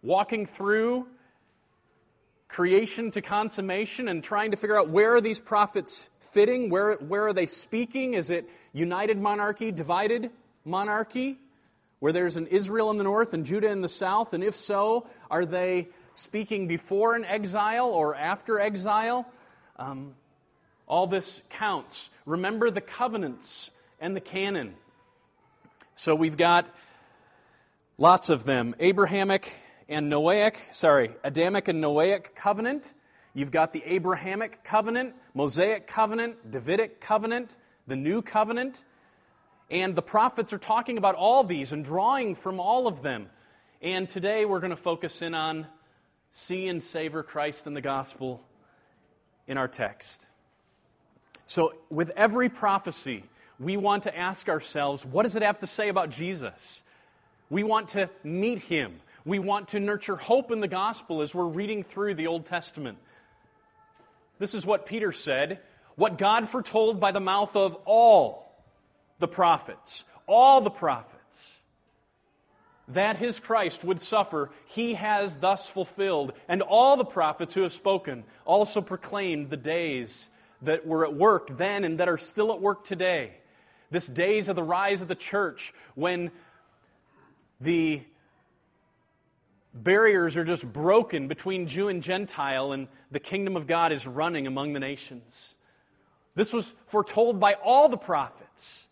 [0.02, 1.06] walking through
[2.48, 6.70] creation to consummation, and trying to figure out where are these prophets fitting?
[6.70, 8.14] Where, where are they speaking?
[8.14, 10.30] Is it united monarchy, divided
[10.64, 11.38] monarchy?
[12.00, 14.34] Where there's an Israel in the north and Judah in the south?
[14.34, 19.26] And if so, are they speaking before an exile or after exile?
[19.78, 20.14] Um,
[20.88, 22.10] all this counts.
[22.26, 23.70] Remember the covenants
[24.00, 24.74] and the canon.
[25.94, 26.66] So we've got
[27.96, 29.52] lots of them Abrahamic
[29.88, 32.92] and Noahic, sorry, Adamic and Noahic covenant.
[33.34, 37.54] You've got the Abrahamic covenant, Mosaic covenant, Davidic covenant,
[37.86, 38.82] the new covenant.
[39.70, 43.28] And the prophets are talking about all these and drawing from all of them.
[43.80, 45.66] And today we're going to focus in on
[46.32, 48.42] see and savor Christ in the gospel
[49.46, 50.26] in our text.
[51.46, 53.24] So, with every prophecy,
[53.58, 56.82] we want to ask ourselves what does it have to say about Jesus?
[57.48, 59.00] We want to meet him.
[59.24, 62.98] We want to nurture hope in the gospel as we're reading through the Old Testament.
[64.38, 65.60] This is what Peter said
[65.96, 68.49] what God foretold by the mouth of all
[69.20, 71.16] the prophets, all the prophets,
[72.88, 76.32] that his Christ would suffer, he has thus fulfilled.
[76.48, 80.26] And all the prophets who have spoken also proclaimed the days
[80.62, 83.32] that were at work then and that are still at work today.
[83.90, 86.30] This days of the rise of the church when
[87.60, 88.02] the
[89.72, 94.46] barriers are just broken between Jew and Gentile and the kingdom of God is running
[94.46, 95.54] among the nations.
[96.34, 98.86] This was foretold by all the prophets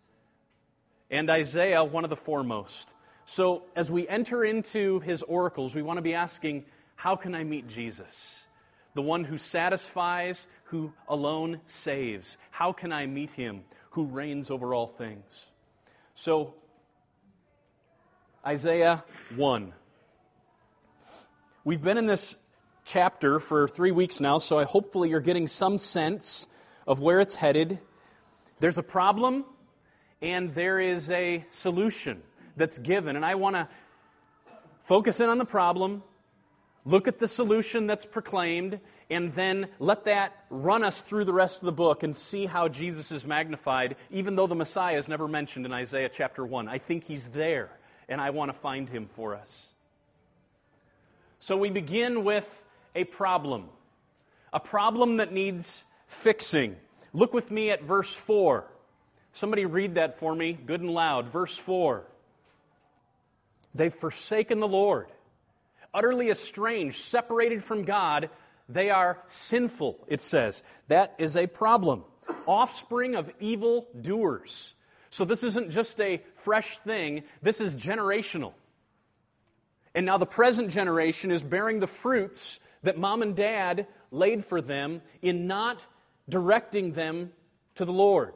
[1.11, 2.95] and Isaiah, one of the foremost.
[3.25, 6.65] So, as we enter into his oracles, we want to be asking,
[6.97, 8.41] How can I meet Jesus?
[8.95, 12.37] The one who satisfies, who alone saves.
[12.51, 15.47] How can I meet him who reigns over all things?
[16.15, 16.55] So,
[18.47, 19.05] Isaiah
[19.37, 19.73] 1.
[21.65, 22.35] We've been in this
[22.85, 26.47] chapter for three weeks now, so I hopefully you're getting some sense
[26.87, 27.79] of where it's headed.
[28.59, 29.45] There's a problem
[30.21, 32.23] and there is a solution
[32.57, 33.17] that's given.
[33.17, 33.69] And I want to
[34.83, 36.03] focus in on the problem,
[36.85, 38.81] look at the solution that's proclaimed,
[39.11, 42.69] and then let that run us through the rest of the book and see how
[42.69, 46.69] Jesus is magnified, even though the Messiah is never mentioned in Isaiah chapter 1.
[46.69, 47.71] I think he's there,
[48.09, 49.69] and I want to find him for us.
[51.41, 52.47] So we begin with
[52.95, 53.69] a problem,
[54.53, 56.77] a problem that needs fixing.
[57.13, 58.65] Look with me at verse 4.
[59.39, 61.31] Somebody read that for me, good and loud.
[61.31, 62.05] Verse 4.
[63.73, 65.07] They've forsaken the Lord,
[65.95, 68.31] utterly estranged, separated from God.
[68.69, 70.65] They are sinful, it says.
[70.89, 72.03] That is a problem.
[72.49, 74.75] Offspring of evil doers.
[75.11, 78.55] So this isn't just a fresh thing, this is generational.
[79.95, 84.61] And now the present generation is bearing the fruits that mom and dad laid for
[84.61, 85.81] them in not
[86.29, 87.31] directing them
[87.77, 88.35] to the Lord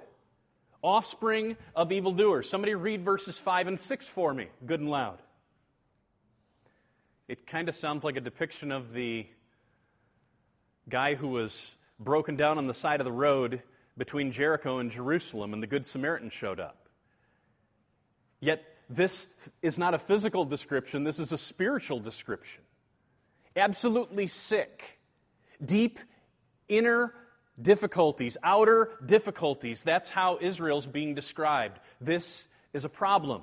[0.82, 2.48] offspring of evildoers.
[2.48, 5.18] Somebody read verses 5 and 6 for me, good and loud.
[7.28, 9.26] It kind of sounds like a depiction of the
[10.88, 13.62] guy who was broken down on the side of the road
[13.96, 16.88] between Jericho and Jerusalem, and the Good Samaritan showed up.
[18.40, 19.26] Yet, this
[19.62, 22.62] is not a physical description, this is a spiritual description.
[23.54, 24.98] Absolutely sick,
[25.64, 26.00] deep
[26.68, 27.14] inner
[27.60, 29.82] difficulties, outer difficulties.
[29.82, 31.78] That's how Israel's being described.
[32.00, 33.42] This is a problem.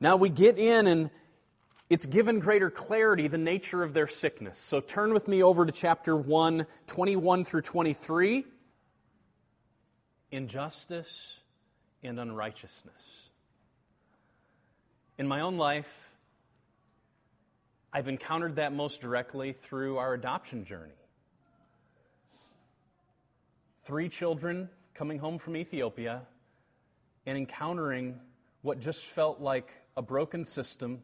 [0.00, 1.10] Now we get in, and
[1.88, 4.58] it's given greater clarity the nature of their sickness.
[4.58, 8.44] So turn with me over to chapter 1, 21 through 23.
[10.32, 11.32] Injustice
[12.02, 13.02] and unrighteousness.
[15.18, 15.88] In my own life,
[17.92, 20.92] I've encountered that most directly through our adoption journey.
[23.86, 26.22] Three children coming home from Ethiopia
[27.24, 28.18] and encountering
[28.62, 31.00] what just felt like a broken system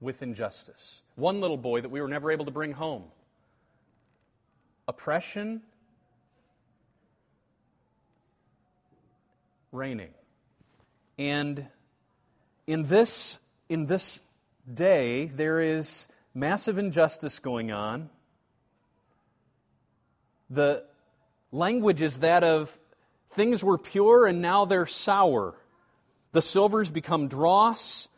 [0.00, 1.02] with injustice.
[1.14, 3.04] One little boy that we were never able to bring home.
[4.88, 5.62] Oppression
[9.70, 10.10] reigning.
[11.16, 11.64] And
[12.66, 13.38] in this,
[13.68, 14.18] in this
[14.72, 18.10] day, there is massive injustice going on.
[20.50, 20.82] The
[21.54, 22.76] language is that of
[23.30, 25.54] things were pure and now they're sour.
[26.32, 28.08] The silvers become dross,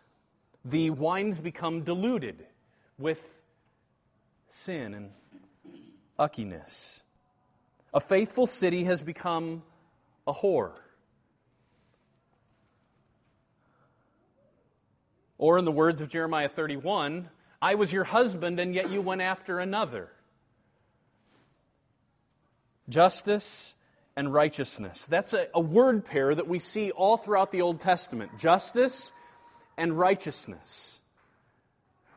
[0.65, 2.45] the wines become diluted
[2.99, 3.23] with
[4.49, 5.11] sin and
[6.19, 7.03] uckiness.
[7.93, 9.63] A faithful city has become
[10.27, 10.73] a whore.
[15.39, 17.29] Or, in the words of Jeremiah 31,
[17.61, 20.09] I was your husband, and yet you went after another.
[22.89, 23.75] Justice
[24.17, 25.07] and righteousness.
[25.07, 29.13] That's a, a, word pair that we see all throughout the Old Testament justice
[29.77, 31.01] and righteousness.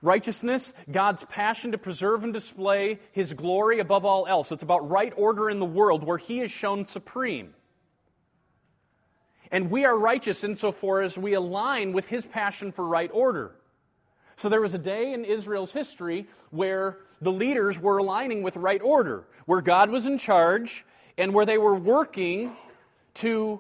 [0.02, 4.52] Righteousness, God's passion to preserve and display His glory above all else.
[4.52, 7.54] It's about right order in the world where He is shown supreme.
[9.52, 13.56] And we are righteous insofar as we align with his passion for right order.
[14.40, 18.82] So there was a day in Israel's history where the leaders were aligning with right
[18.82, 20.86] order, where God was in charge,
[21.18, 22.56] and where they were working
[23.16, 23.60] to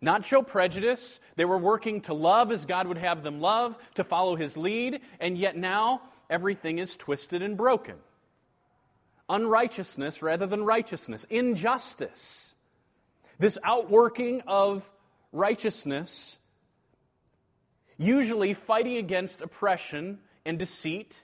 [0.00, 1.18] not show prejudice.
[1.34, 5.00] They were working to love as God would have them love, to follow his lead,
[5.18, 7.96] and yet now everything is twisted and broken.
[9.28, 12.54] Unrighteousness rather than righteousness, injustice.
[13.40, 14.88] This outworking of
[15.32, 16.38] righteousness,
[18.00, 21.14] usually fighting against oppression and deceit.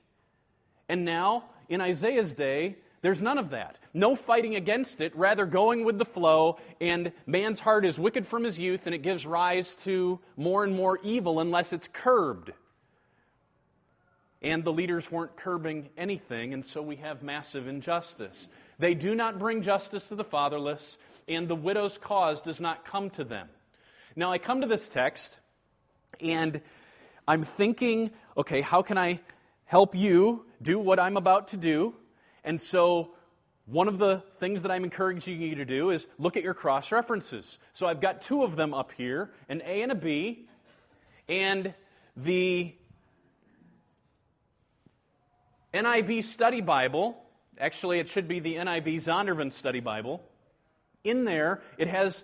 [0.89, 3.79] And now, in Isaiah's day, there's none of that.
[3.95, 8.45] No fighting against it, rather going with the flow, and man's heart is wicked from
[8.45, 12.53] his youth, and it gives rise to more and more evil unless it's curbed.
[14.43, 18.49] And the leaders weren't curbing anything, and so we have massive injustice.
[18.79, 23.09] They do not bring justice to the fatherless, and the widow's cause does not come
[23.11, 23.49] to them.
[24.15, 25.41] Now, I come to this text
[26.21, 26.61] and
[27.29, 29.21] I'm thinking, okay, how can I
[29.65, 31.95] help you do what I'm about to do?
[32.45, 33.13] And so,
[33.67, 36.93] one of the things that I'm encouraging you to do is look at your cross
[36.93, 37.59] references.
[37.75, 40.47] So, I've got two of them up here an A and a B,
[41.29, 41.75] and
[42.17, 42.75] the
[45.75, 47.23] NIV Study Bible.
[47.59, 50.23] Actually, it should be the NIV Zondervan Study Bible.
[51.05, 52.23] In there, it has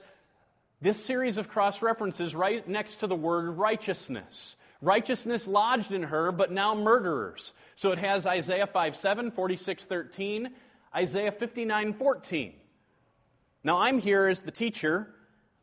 [0.83, 4.57] this series of cross references right next to the word righteousness.
[4.81, 7.53] Righteousness lodged in her, but now murderers.
[7.77, 10.51] So it has Isaiah 5 7, 46 13,
[10.95, 12.55] Isaiah 59 14.
[13.63, 15.09] Now I'm here as the teacher,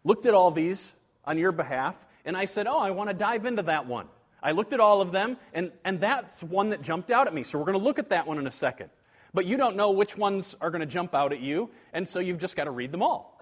[0.06, 0.94] looked at all these
[1.26, 4.08] on your behalf, and I said, Oh, I want to dive into that one.
[4.42, 7.44] I looked at all of them, and, and that's one that jumped out at me.
[7.44, 8.90] So we're going to look at that one in a second.
[9.34, 12.20] But you don't know which ones are going to jump out at you, and so
[12.20, 13.39] you've just got to read them all.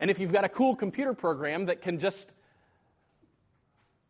[0.00, 2.32] And if you've got a cool computer program that can just,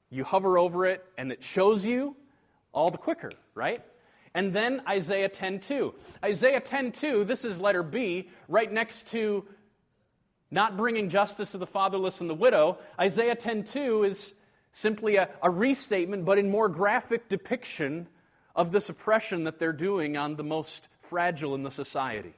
[0.09, 2.17] you hover over it and it shows you,
[2.73, 3.83] all the quicker, right?
[4.35, 5.93] And then Isaiah 10:2.
[6.25, 9.45] Isaiah 10:2, this is letter B, right next to
[10.53, 12.79] not bringing justice to the fatherless and the widow.
[12.99, 14.33] Isaiah 10:2 is
[14.73, 18.07] simply a, a restatement, but in more graphic depiction
[18.55, 22.35] of this oppression that they're doing on the most fragile in the society.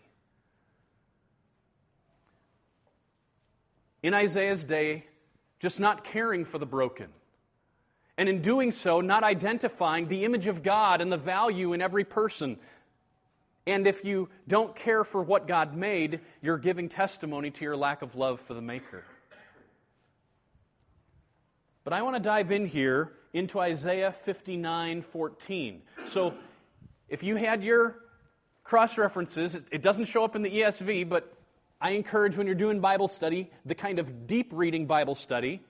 [4.03, 5.05] In Isaiah's day
[5.61, 7.09] just not caring for the broken.
[8.19, 12.05] And in doing so, not identifying the image of God and the value in every
[12.05, 12.59] person.
[13.67, 18.03] And if you don't care for what God made, you're giving testimony to your lack
[18.03, 19.05] of love for the Maker.
[21.85, 25.83] But I want to dive in here into Isaiah 59 14.
[26.11, 26.35] So
[27.09, 27.97] if you had your
[28.63, 31.33] cross references, it doesn't show up in the ESV, but
[31.83, 35.61] I encourage when you're doing Bible study, the kind of deep reading Bible study,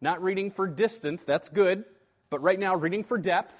[0.00, 1.84] not reading for distance, that's good,
[2.30, 3.54] but right now reading for depth,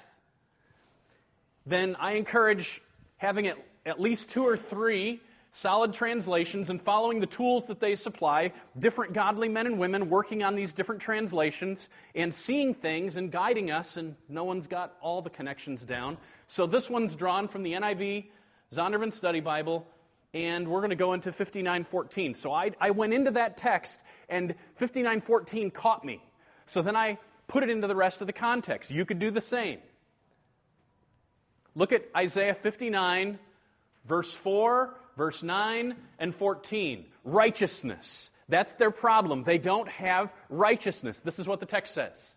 [1.65, 2.81] then I encourage
[3.15, 5.21] having at, at least two or three
[5.53, 10.43] solid translations and following the tools that they supply, different godly men and women working
[10.43, 15.21] on these different translations and seeing things and guiding us, and no one's got all
[15.21, 16.17] the connections down.
[16.49, 18.25] So this one's drawn from the NIV
[18.75, 19.87] Zondervan Study Bible,
[20.33, 22.33] and we're going to go into 5914.
[22.33, 26.21] So I, I went into that text, and 5914 caught me.
[26.65, 27.17] So then I
[27.47, 28.91] put it into the rest of the context.
[28.91, 29.79] You could do the same.
[31.75, 33.39] Look at Isaiah 59,
[34.07, 37.05] verse 4, verse 9, and 14.
[37.23, 38.31] Righteousness.
[38.49, 39.43] That's their problem.
[39.43, 41.19] They don't have righteousness.
[41.19, 42.35] This is what the text says.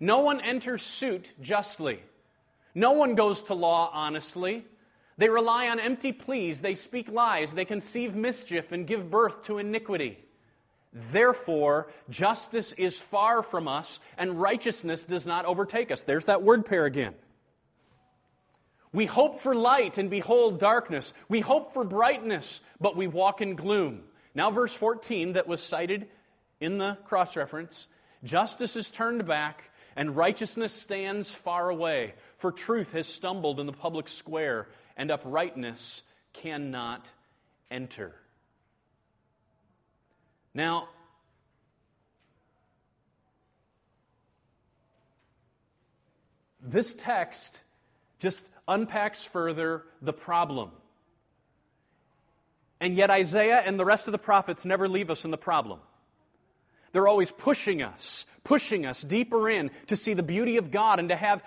[0.00, 2.00] No one enters suit justly.
[2.74, 4.64] No one goes to law honestly.
[5.16, 6.60] They rely on empty pleas.
[6.60, 7.52] They speak lies.
[7.52, 10.18] They conceive mischief and give birth to iniquity.
[11.12, 16.04] Therefore, justice is far from us, and righteousness does not overtake us.
[16.04, 17.14] There's that word pair again.
[18.92, 21.12] We hope for light and behold darkness.
[21.28, 24.02] We hope for brightness, but we walk in gloom.
[24.36, 26.06] Now, verse 14 that was cited
[26.60, 27.88] in the cross reference
[28.22, 29.64] justice is turned back,
[29.96, 32.14] and righteousness stands far away.
[32.38, 37.06] For truth has stumbled in the public square, and uprightness cannot
[37.70, 38.14] enter.
[40.54, 40.88] Now,
[46.62, 47.58] this text
[48.18, 50.70] just unpacks further the problem.
[52.80, 55.80] And yet, Isaiah and the rest of the prophets never leave us in the problem.
[56.92, 61.08] They're always pushing us, pushing us deeper in to see the beauty of God and
[61.08, 61.42] to have,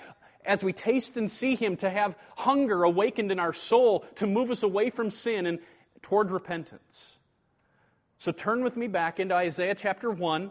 [0.47, 4.49] as we taste and see Him, to have hunger awakened in our soul to move
[4.49, 5.59] us away from sin and
[6.01, 7.17] toward repentance.
[8.19, 10.49] So turn with me back into Isaiah chapter 1.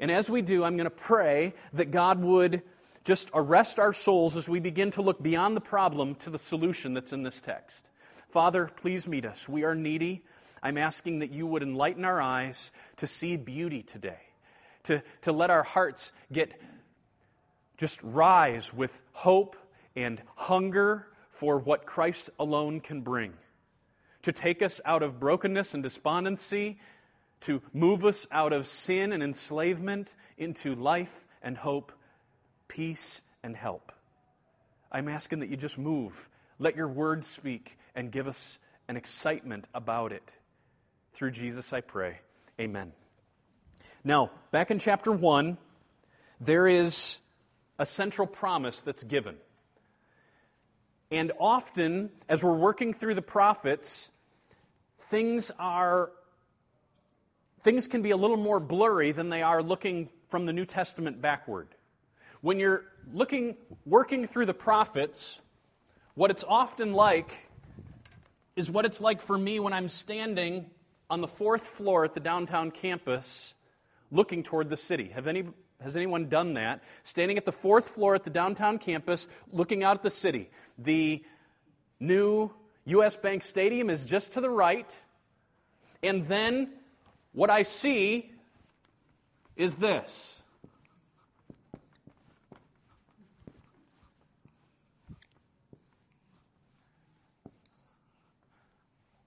[0.00, 2.62] And as we do, I'm going to pray that God would
[3.04, 6.94] just arrest our souls as we begin to look beyond the problem to the solution
[6.94, 7.84] that's in this text.
[8.30, 9.48] Father, please meet us.
[9.48, 10.22] We are needy.
[10.62, 14.20] I'm asking that you would enlighten our eyes to see beauty today,
[14.84, 16.52] to, to let our hearts get
[17.82, 19.56] just rise with hope
[19.96, 23.32] and hunger for what Christ alone can bring,
[24.22, 26.78] to take us out of brokenness and despondency,
[27.40, 31.10] to move us out of sin and enslavement into life
[31.42, 31.90] and hope
[32.68, 33.90] peace, and help.
[34.92, 36.28] I'm asking that you just move.
[36.60, 40.32] Let your word speak and give us an excitement about it.
[41.14, 42.20] Through Jesus, I pray.
[42.60, 42.92] Amen.
[44.04, 45.58] Now, back in chapter 1,
[46.40, 47.18] there is
[47.78, 49.36] a central promise that's given.
[51.10, 54.10] And often, as we're working through the prophets,
[55.10, 56.10] things are
[57.62, 61.20] things can be a little more blurry than they are looking from the New Testament
[61.20, 61.68] backward.
[62.40, 65.40] When you're looking, working through the prophets,
[66.14, 67.50] what it's often like
[68.56, 70.66] is what it's like for me when I'm standing
[71.08, 73.54] on the fourth floor at the downtown campus
[74.10, 75.10] looking toward the city.
[75.14, 75.44] Have any,
[75.82, 76.82] has anyone done that?
[77.02, 80.50] Standing at the fourth floor at the downtown campus looking out at the city.
[80.78, 81.22] The
[82.00, 82.50] new
[82.86, 83.16] U.S.
[83.16, 84.96] Bank Stadium is just to the right.
[86.02, 86.70] And then
[87.32, 88.30] what I see
[89.56, 90.42] is this.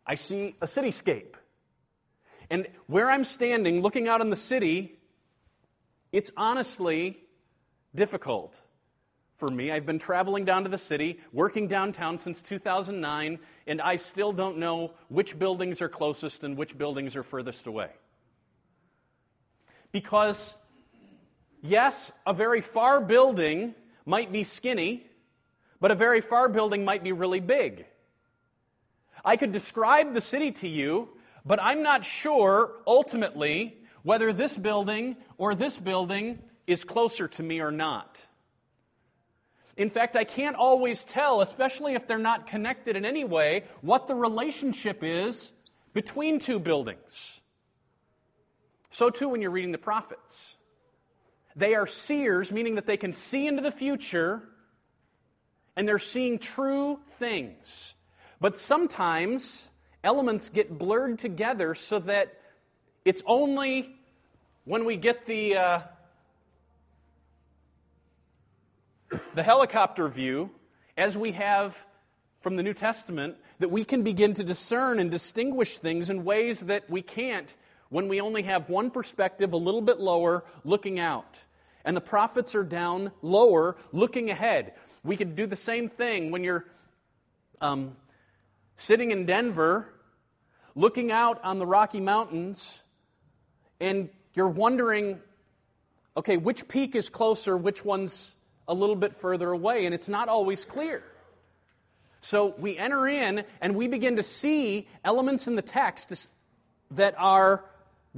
[0.08, 1.34] I see a cityscape.
[2.50, 5.00] And where I'm standing, looking out on the city,
[6.16, 7.18] it's honestly
[7.94, 8.62] difficult
[9.36, 9.70] for me.
[9.70, 14.58] I've been traveling down to the city, working downtown since 2009, and I still don't
[14.58, 17.90] know which buildings are closest and which buildings are furthest away.
[19.92, 20.56] Because,
[21.62, 25.06] yes, a very far building might be skinny,
[25.82, 27.86] but a very far building might be really big.
[29.26, 31.10] I could describe the city to you,
[31.46, 37.60] but I'm not sure ultimately whether this building or this building is closer to me
[37.60, 38.22] or not.
[39.78, 44.08] In fact, I can't always tell, especially if they're not connected in any way, what
[44.08, 45.52] the relationship is
[45.94, 47.42] between two buildings.
[48.92, 50.56] So, too, when you're reading the prophets.
[51.56, 54.44] They are seers, meaning that they can see into the future,
[55.76, 57.66] and they're seeing true things.
[58.40, 59.68] But sometimes
[60.04, 62.40] elements get blurred together so that
[63.06, 63.96] it's only
[64.66, 65.80] when we get the, uh,
[69.36, 70.50] the helicopter view,
[70.98, 71.78] as we have
[72.42, 76.62] from the New Testament, that we can begin to discern and distinguish things in ways
[76.62, 77.54] that we can't
[77.90, 81.40] when we only have one perspective a little bit lower looking out.
[81.86, 84.74] And the prophets are down lower looking ahead.
[85.04, 86.66] We could do the same thing when you're
[87.62, 87.96] um,
[88.78, 89.94] sitting in Denver
[90.74, 92.82] looking out on the Rocky Mountains
[93.80, 95.20] and you're wondering
[96.18, 98.34] okay, which peak is closer, which one's
[98.68, 101.04] a little bit further away, and it's not always clear.
[102.22, 106.30] So we enter in and we begin to see elements in the text
[106.92, 107.64] that are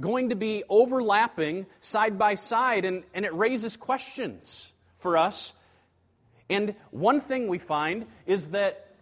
[0.00, 5.52] going to be overlapping side by side, and, and it raises questions for us.
[6.48, 8.94] And one thing we find is that,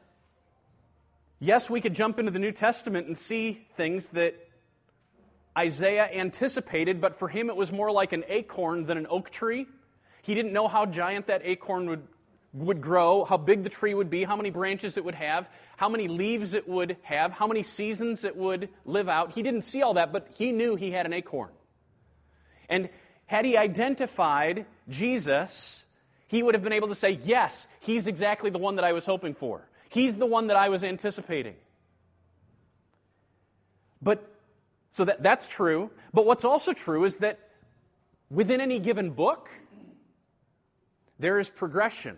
[1.38, 4.45] yes, we could jump into the New Testament and see things that
[5.56, 9.66] Isaiah anticipated, but for him it was more like an acorn than an oak tree.
[10.22, 12.02] He didn't know how giant that acorn would,
[12.52, 15.88] would grow, how big the tree would be, how many branches it would have, how
[15.88, 19.32] many leaves it would have, how many seasons it would live out.
[19.32, 21.50] He didn't see all that, but he knew he had an acorn.
[22.68, 22.90] And
[23.26, 25.84] had he identified Jesus,
[26.28, 29.06] he would have been able to say, Yes, he's exactly the one that I was
[29.06, 29.68] hoping for.
[29.88, 31.54] He's the one that I was anticipating.
[34.02, 34.35] But
[34.96, 35.90] so that, that's true.
[36.14, 37.38] But what's also true is that
[38.30, 39.50] within any given book,
[41.18, 42.16] there is progression.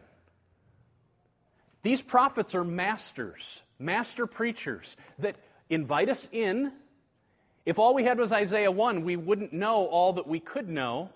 [1.82, 5.35] These prophets are masters, master preachers that
[5.68, 6.70] invite us in.
[7.66, 11.11] If all we had was Isaiah 1, we wouldn't know all that we could know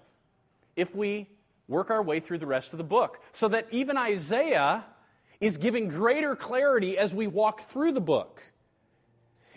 [0.75, 1.29] if we
[1.69, 3.21] work our way through the rest of the book.
[3.35, 4.85] So that even Isaiah
[5.41, 8.43] is giving greater clarity as we walk through the book.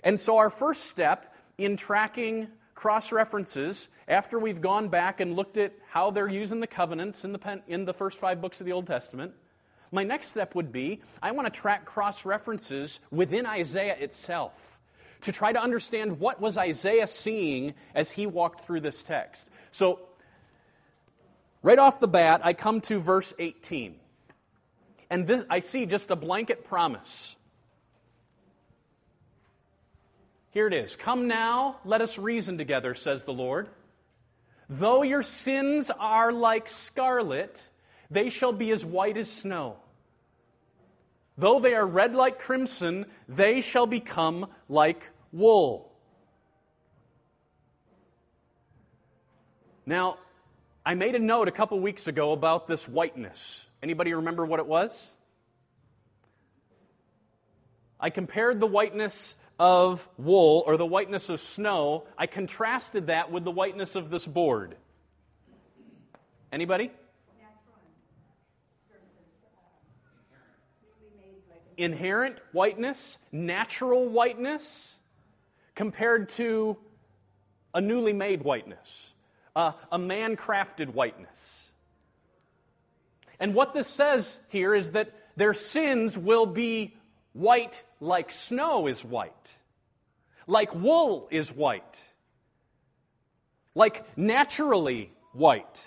[0.04, 5.58] And so, our first step in tracking cross references after we've gone back and looked
[5.58, 8.66] at how they're using the covenants in the, pen, in the first five books of
[8.66, 9.34] the Old Testament,
[9.92, 14.54] my next step would be I want to track cross references within Isaiah itself
[15.22, 19.50] to try to understand what was Isaiah seeing as he walked through this text.
[19.72, 20.02] So,
[21.64, 23.96] right off the bat, I come to verse 18.
[25.10, 27.36] And this, I see just a blanket promise
[30.56, 33.68] Here it is Come now, let us reason together, says the Lord.
[34.70, 37.60] Though your sins are like scarlet,
[38.10, 39.76] they shall be as white as snow.
[41.38, 45.92] Though they are red like crimson, they shall become like wool.
[49.86, 50.20] Now,
[50.86, 53.66] I made a note a couple weeks ago about this whiteness.
[53.84, 55.06] Anybody remember what it was?
[58.00, 63.44] I compared the whiteness of wool or the whiteness of snow, I contrasted that with
[63.44, 64.76] the whiteness of this board.
[66.52, 66.92] Anybody?
[71.78, 74.96] Inherent whiteness, natural whiteness,
[75.76, 76.78] compared to
[77.74, 79.12] a newly made whiteness,
[79.56, 81.70] uh, a man crafted whiteness.
[83.40, 86.96] And what this says here is that their sins will be
[87.36, 89.50] white like snow is white,
[90.48, 92.00] like wool is white,
[93.76, 95.86] like naturally white.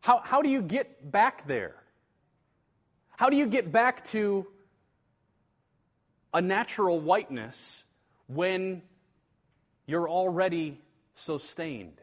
[0.00, 1.74] How, how do you get back there?
[3.16, 4.46] How do you get back to
[6.32, 7.82] a natural whiteness
[8.28, 8.82] when
[9.84, 10.80] you're already
[11.16, 12.00] so stained?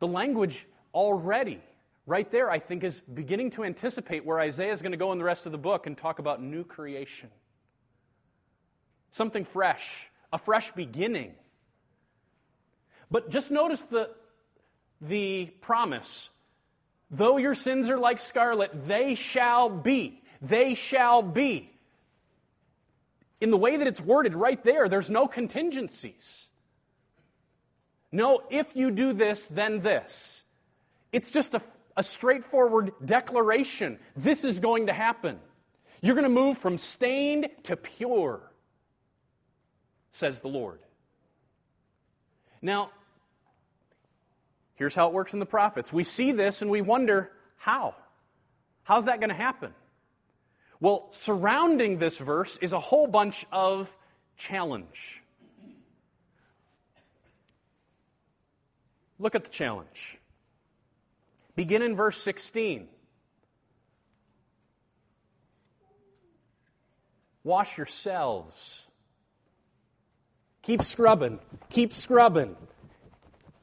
[0.00, 1.62] The language already
[2.06, 5.18] right there, I think, is beginning to anticipate where Isaiah is going to go in
[5.18, 7.30] the rest of the book and talk about new creation.
[9.12, 9.84] Something fresh,
[10.32, 11.34] a fresh beginning.
[13.10, 14.10] But just notice the,
[15.00, 16.28] the promise
[17.10, 20.22] though your sins are like scarlet, they shall be.
[20.42, 21.70] They shall be.
[23.40, 26.48] In the way that it's worded right there, there's no contingencies.
[28.10, 30.42] No, if you do this, then this.
[31.12, 31.60] It's just a
[31.96, 35.38] a straightforward declaration this is going to happen.
[36.02, 38.40] You're going to move from stained to pure,
[40.12, 40.80] says the Lord.
[42.60, 42.90] Now,
[44.74, 45.92] here's how it works in the prophets.
[45.92, 47.94] We see this and we wonder how?
[48.84, 49.72] How's that going to happen?
[50.80, 53.94] Well, surrounding this verse is a whole bunch of
[54.36, 55.22] challenge.
[59.18, 60.18] Look at the challenge.
[61.56, 62.86] Begin in verse 16.
[67.42, 68.86] Wash yourselves.
[70.62, 71.38] Keep scrubbing.
[71.70, 72.56] Keep scrubbing.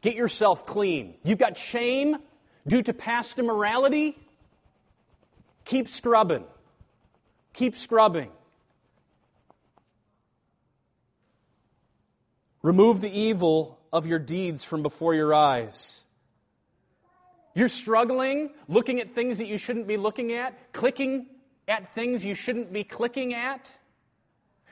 [0.01, 1.15] Get yourself clean.
[1.23, 2.17] You've got shame
[2.67, 4.17] due to past immorality.
[5.65, 6.45] Keep scrubbing.
[7.53, 8.29] Keep scrubbing.
[12.61, 16.03] Remove the evil of your deeds from before your eyes.
[17.55, 21.27] You're struggling, looking at things that you shouldn't be looking at, clicking
[21.67, 23.69] at things you shouldn't be clicking at.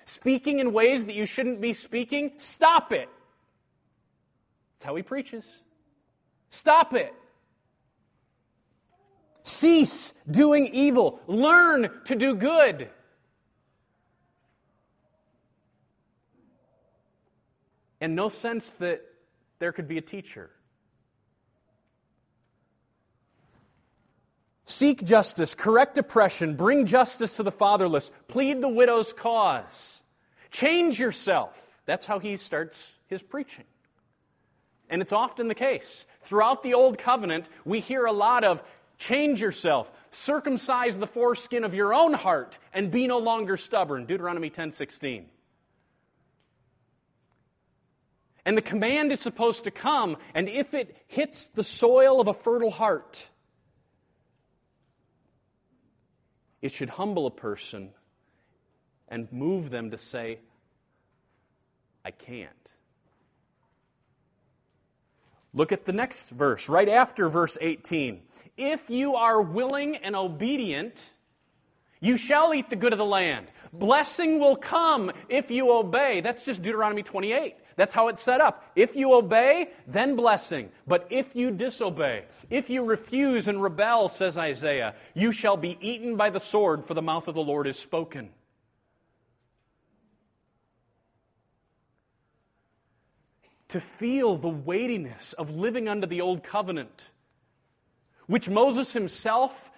[0.06, 3.08] speaking in ways that you shouldn't be speaking, stop it.
[4.74, 5.46] That's how he preaches.
[6.50, 7.14] Stop it.
[9.44, 11.20] Cease doing evil.
[11.28, 12.90] Learn to do good.
[18.02, 19.02] And no sense that
[19.60, 20.50] there could be a teacher.
[24.72, 30.02] Seek justice, correct oppression, bring justice to the fatherless, plead the widow's cause.
[30.50, 31.52] Change yourself.
[31.86, 33.66] That's how he starts his preaching.
[34.90, 36.06] And it's often the case.
[36.24, 38.62] Throughout the Old Covenant, we hear a lot of
[38.98, 44.06] change yourself, circumcise the foreskin of your own heart, and be no longer stubborn.
[44.06, 45.26] Deuteronomy 10 16.
[48.46, 52.34] And the command is supposed to come, and if it hits the soil of a
[52.34, 53.28] fertile heart,
[56.62, 57.90] It should humble a person
[59.08, 60.40] and move them to say,
[62.06, 62.50] I can't.
[65.54, 68.22] Look at the next verse, right after verse 18.
[68.58, 70.96] If you are willing and obedient,
[72.00, 73.48] you shall eat the good of the land.
[73.74, 76.22] Blessing will come if you obey.
[76.22, 77.56] That's just Deuteronomy 28.
[77.82, 78.64] That's how it's set up.
[78.76, 80.70] If you obey, then blessing.
[80.86, 86.16] But if you disobey, if you refuse and rebel, says Isaiah, you shall be eaten
[86.16, 88.30] by the sword, for the mouth of the Lord is spoken.
[93.70, 97.08] To feel the weightiness of living under the old covenant,
[98.28, 99.72] which Moses himself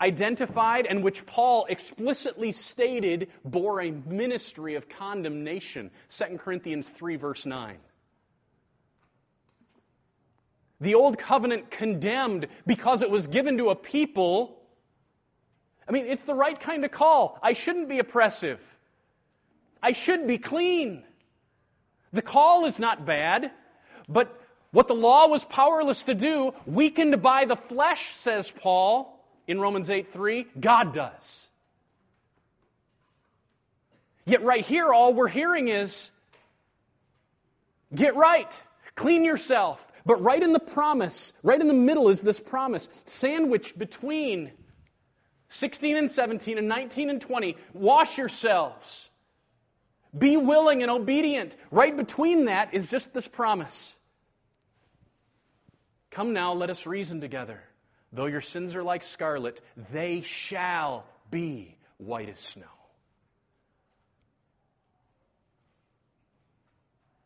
[0.00, 5.90] identified and which Paul explicitly stated bore a ministry of condemnation.
[6.10, 7.76] 2 Corinthians 3, verse 9.
[10.80, 14.60] The old covenant condemned because it was given to a people.
[15.88, 17.38] I mean, it's the right kind of call.
[17.42, 18.60] I shouldn't be oppressive.
[19.82, 21.02] I should be clean.
[22.12, 23.50] The call is not bad,
[24.08, 29.17] but what the law was powerless to do, weakened by the flesh, says Paul,
[29.48, 30.46] in Romans 8 3?
[30.60, 31.48] God does.
[34.24, 36.10] Yet, right here, all we're hearing is
[37.92, 38.52] get right,
[38.94, 39.84] clean yourself.
[40.04, 44.52] But right in the promise, right in the middle is this promise, sandwiched between
[45.50, 47.56] 16 and 17 and 19 and 20.
[47.74, 49.10] Wash yourselves.
[50.16, 51.56] Be willing and obedient.
[51.70, 53.94] Right between that is just this promise.
[56.10, 57.62] Come now, let us reason together.
[58.12, 59.60] Though your sins are like scarlet,
[59.92, 62.64] they shall be white as snow.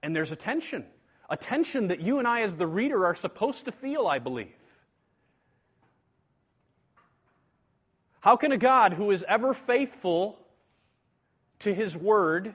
[0.03, 0.85] And there's a tension,
[1.31, 4.53] a tension that you and I, as the reader, are supposed to feel, I believe.
[8.21, 10.39] How can a God who is ever faithful
[11.61, 12.55] to his word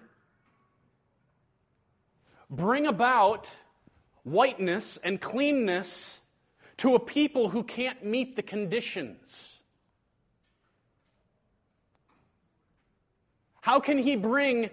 [2.50, 3.50] bring about
[4.24, 6.20] whiteness and cleanness
[6.78, 9.58] to a people who can't meet the conditions?
[13.62, 14.70] How can he bring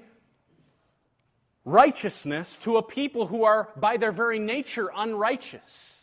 [1.65, 6.03] righteousness to a people who are, by their very nature, unrighteous?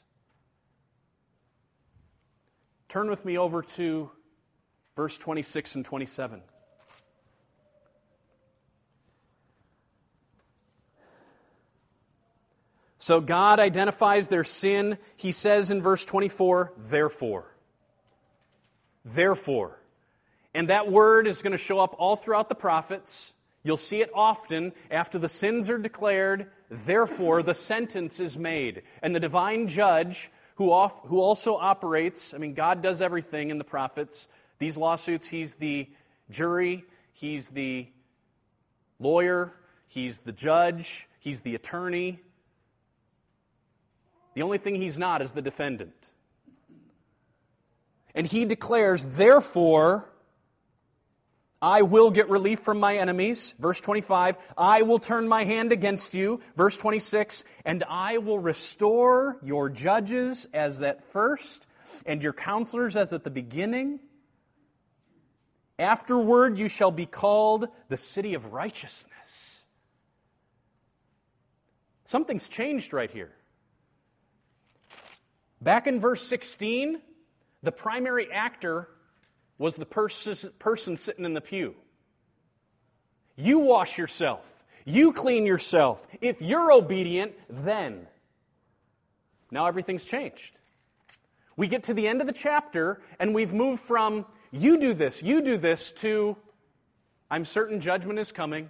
[2.89, 4.11] Turn with me over to
[4.97, 6.41] verse 26 and 27.
[13.01, 14.99] So God identifies their sin.
[15.17, 17.51] He says in verse 24, therefore.
[19.03, 19.79] Therefore.
[20.53, 23.33] And that word is going to show up all throughout the prophets.
[23.63, 28.83] You'll see it often after the sins are declared, therefore the sentence is made.
[29.01, 33.57] And the divine judge, who, off, who also operates, I mean, God does everything in
[33.57, 34.27] the prophets.
[34.59, 35.89] These lawsuits, he's the
[36.29, 37.87] jury, he's the
[38.99, 39.53] lawyer,
[39.87, 42.19] he's the judge, he's the attorney,
[44.33, 46.11] the only thing he's not is the defendant.
[48.13, 50.09] And he declares, therefore,
[51.61, 53.53] I will get relief from my enemies.
[53.59, 56.41] Verse 25, I will turn my hand against you.
[56.57, 61.67] Verse 26, and I will restore your judges as at first,
[62.05, 63.99] and your counselors as at the beginning.
[65.77, 69.11] Afterward, you shall be called the city of righteousness.
[72.05, 73.31] Something's changed right here.
[75.61, 76.99] Back in verse 16,
[77.63, 78.87] the primary actor
[79.57, 81.75] was the pers- person sitting in the pew.
[83.35, 84.43] You wash yourself.
[84.85, 86.05] You clean yourself.
[86.19, 88.07] If you're obedient, then.
[89.51, 90.57] Now everything's changed.
[91.55, 95.21] We get to the end of the chapter, and we've moved from you do this,
[95.21, 96.35] you do this, to
[97.29, 98.69] I'm certain judgment is coming.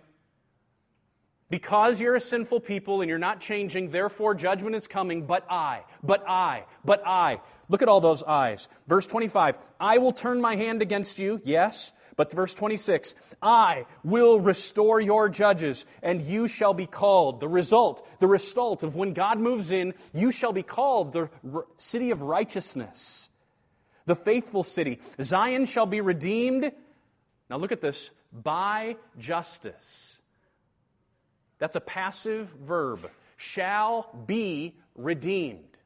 [1.52, 5.82] Because you're a sinful people and you're not changing, therefore judgment is coming, but I,
[6.02, 7.42] but I, but I.
[7.68, 8.70] Look at all those eyes.
[8.88, 11.92] Verse 25 I will turn my hand against you, yes.
[12.16, 17.42] But verse 26 I will restore your judges, and you shall be called.
[17.42, 21.30] The result, the result of when God moves in, you shall be called the
[21.78, 23.30] city of righteousness,
[24.06, 25.00] the faithful city.
[25.22, 26.72] Zion shall be redeemed.
[27.50, 30.11] Now look at this by justice.
[31.62, 33.08] That's a passive verb.
[33.38, 35.78] Shall be redeemed.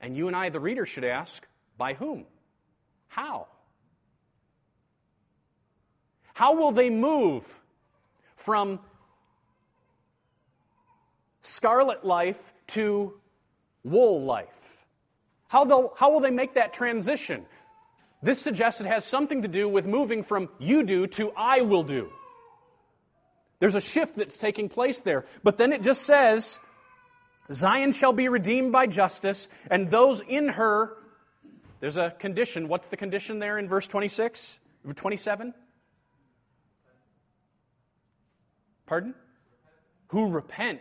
[0.00, 1.46] And you and I, the reader, should ask,
[1.76, 2.24] by whom?
[3.08, 3.48] How?
[6.32, 7.44] How will they move
[8.36, 8.80] from
[11.42, 13.12] scarlet life to
[13.84, 14.48] wool life?
[15.48, 17.44] How, how will they make that transition?
[18.22, 21.82] This suggests it has something to do with moving from you do to I will
[21.82, 22.10] do.
[23.60, 25.26] There's a shift that's taking place there.
[25.42, 26.60] But then it just says,
[27.52, 30.96] Zion shall be redeemed by justice, and those in her,
[31.80, 32.68] there's a condition.
[32.68, 34.58] What's the condition there in verse 26?
[34.94, 35.54] 27?
[38.86, 39.14] Pardon?
[40.08, 40.80] Who repent.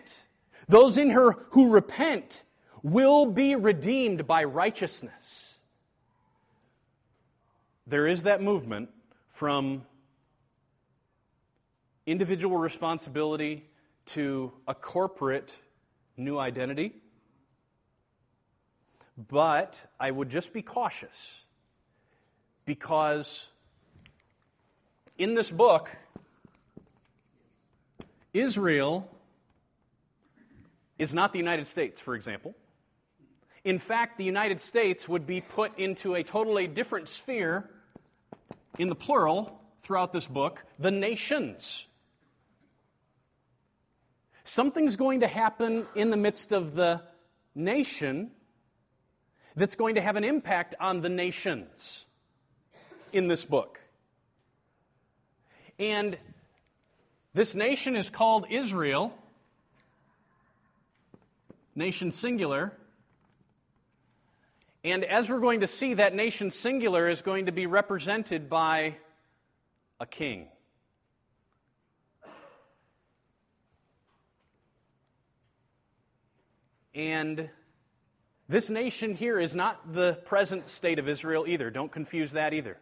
[0.70, 2.44] Those in her who repent
[2.84, 5.60] will be redeemed by righteousness.
[7.86, 8.90] There is that movement
[9.32, 9.84] from
[12.08, 13.66] individual responsibility
[14.08, 15.54] to a corporate
[16.16, 16.94] new identity.
[19.30, 21.42] But I would just be cautious
[22.66, 23.48] because
[25.18, 25.90] in this book,
[28.34, 29.10] Israel
[30.98, 32.56] is not the United States, for example.
[33.64, 37.70] In fact, the United States would be put into a totally different sphere
[38.78, 41.86] in the plural throughout this book the nations.
[44.48, 47.02] Something's going to happen in the midst of the
[47.54, 48.32] nation
[49.58, 52.06] that's going to have an impact on the nations
[53.12, 53.82] in this book.
[55.78, 56.18] And
[57.34, 59.14] this nation is called Israel,
[61.76, 62.72] nation singular.
[64.82, 68.96] And as we're going to see, that nation singular is going to be represented by
[70.00, 70.48] a king.
[76.98, 77.48] And
[78.50, 81.70] this nation here is not the present state of Israel either.
[81.70, 82.78] Don't confuse that either.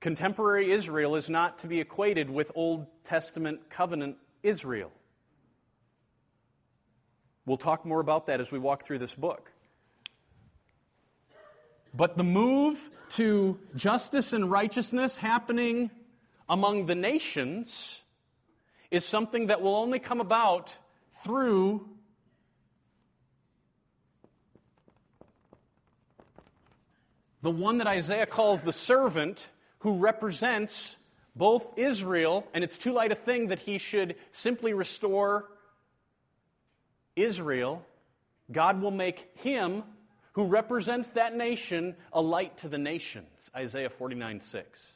[0.00, 4.92] Contemporary Israel is not to be equated with Old Testament covenant Israel.
[7.44, 9.50] We'll talk more about that as we walk through this book.
[11.92, 12.78] But the move
[13.16, 15.90] to justice and righteousness happening
[16.48, 17.98] among the nations
[18.92, 20.76] is something that will only come about
[21.24, 21.84] through
[27.42, 29.46] the one that Isaiah calls the servant,
[29.80, 30.96] who represents
[31.36, 35.46] both Israel, and it's too light a thing that he should simply restore
[37.14, 37.84] Israel.
[38.50, 39.84] God will make him,
[40.32, 43.50] who represents that nation, a light to the nations.
[43.54, 44.92] Isaiah 49 6.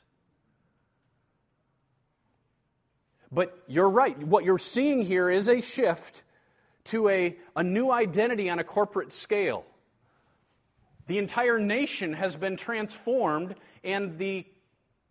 [3.31, 4.19] But you're right.
[4.19, 6.23] What you're seeing here is a shift
[6.85, 9.65] to a, a new identity on a corporate scale.
[11.13, 14.47] The entire nation has been transformed, and the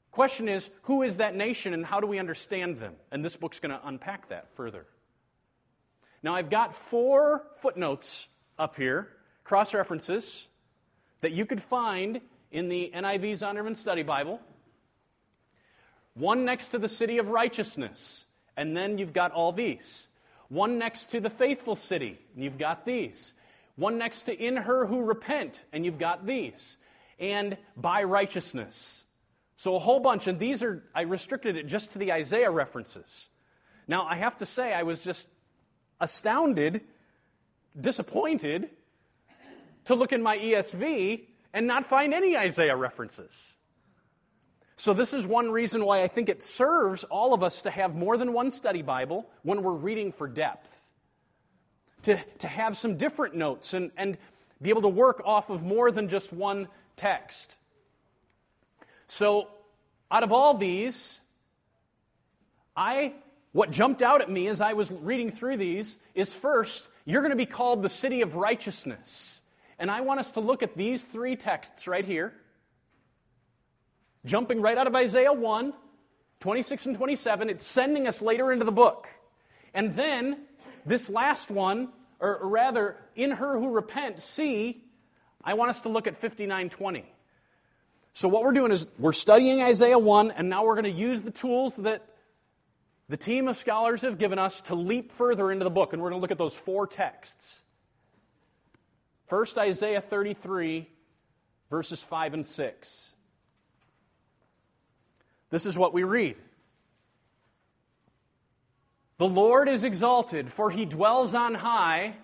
[0.10, 2.96] question is who is that nation and how do we understand them?
[3.12, 4.88] And this book's going to unpack that further.
[6.24, 8.26] Now, I've got four footnotes
[8.58, 9.10] up here,
[9.44, 10.48] cross references,
[11.20, 12.20] that you could find
[12.52, 14.40] in the NIV Zondervan Study Bible.
[16.16, 18.26] One next to the city of righteousness,
[18.58, 20.08] and then you've got all these.
[20.50, 23.36] One next to the faithful city, and you've got these.
[23.82, 26.78] One next to in her who repent, and you've got these.
[27.18, 29.06] And by righteousness.
[29.56, 33.30] So a whole bunch, and these are, I restricted it just to the Isaiah references.
[33.88, 35.28] Now, I have to say, I was just
[36.00, 36.82] astounded,
[37.80, 38.70] disappointed
[39.86, 43.34] to look in my ESV and not find any Isaiah references.
[44.76, 47.96] So, this is one reason why I think it serves all of us to have
[47.96, 50.81] more than one study Bible when we're reading for depth
[52.04, 54.18] to, to have some different notes and, and
[54.62, 57.56] be able to work off of more than just one text.
[59.08, 59.48] So,
[60.10, 61.20] out of all these,
[62.76, 63.14] I
[63.54, 67.32] what jumped out at me as I was reading through these is first, you're going
[67.32, 69.40] to be called the city of righteousness.
[69.78, 72.34] And I want us to look at these three texts right here.
[74.24, 75.74] Jumping right out of Isaiah 1,
[76.40, 79.08] 26 and 27, it's sending us later into the book.
[79.74, 80.38] And then
[80.86, 81.90] this last one,
[82.20, 84.84] or rather, in her who repent, see,
[85.44, 87.06] I want us to look at 5920.
[88.14, 91.22] So, what we're doing is we're studying Isaiah 1, and now we're going to use
[91.22, 92.06] the tools that
[93.10, 96.10] the team of scholars have given us to leap further into the book, and we're
[96.10, 97.60] going to look at those four texts.
[99.28, 100.90] First, Isaiah 33,
[101.70, 103.14] verses 5 and 6.
[105.50, 106.38] This is what we read
[109.22, 112.16] The Lord is exalted, for he dwells on high.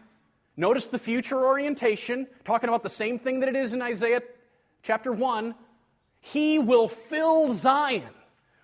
[0.55, 4.21] Notice the future orientation, talking about the same thing that it is in Isaiah
[4.81, 5.53] chapter 1.
[6.21, 8.01] He will fill Zion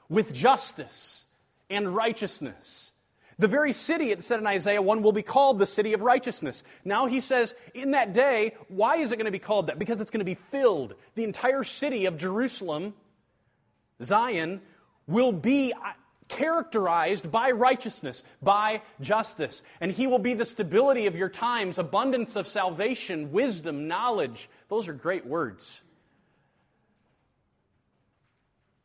[0.10, 1.26] with justice
[1.70, 2.94] and righteousness.
[3.38, 6.64] The very city, it said in Isaiah 1, will be called the city of righteousness.
[6.84, 9.78] Now he says, in that day, why is it going to be called that?
[9.78, 10.96] Because it's going to be filled.
[11.14, 12.96] The entire city of Jerusalem,
[14.02, 14.60] Zion,
[15.06, 15.72] will be
[16.28, 19.62] characterized by righteousness, by justice.
[19.82, 24.50] And he will be the stability of your times, abundance of salvation, wisdom, knowledge.
[24.70, 25.82] Those are great words.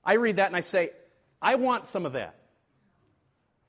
[0.04, 0.90] I read that and I say,
[1.40, 2.34] I want some of that.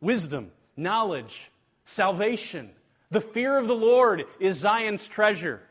[0.02, 1.52] Wisdom, knowledge,
[1.86, 2.70] salvation.
[3.12, 5.62] The fear of the Lord is Zion's treasure.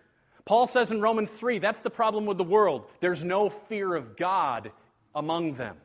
[0.45, 2.87] Paul says in Romans 3 that's the problem with the world.
[3.01, 4.73] There's no fear of God
[5.15, 5.77] among them.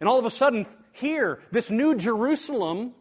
[0.00, 2.94] And all of a sudden, here, this new Jerusalem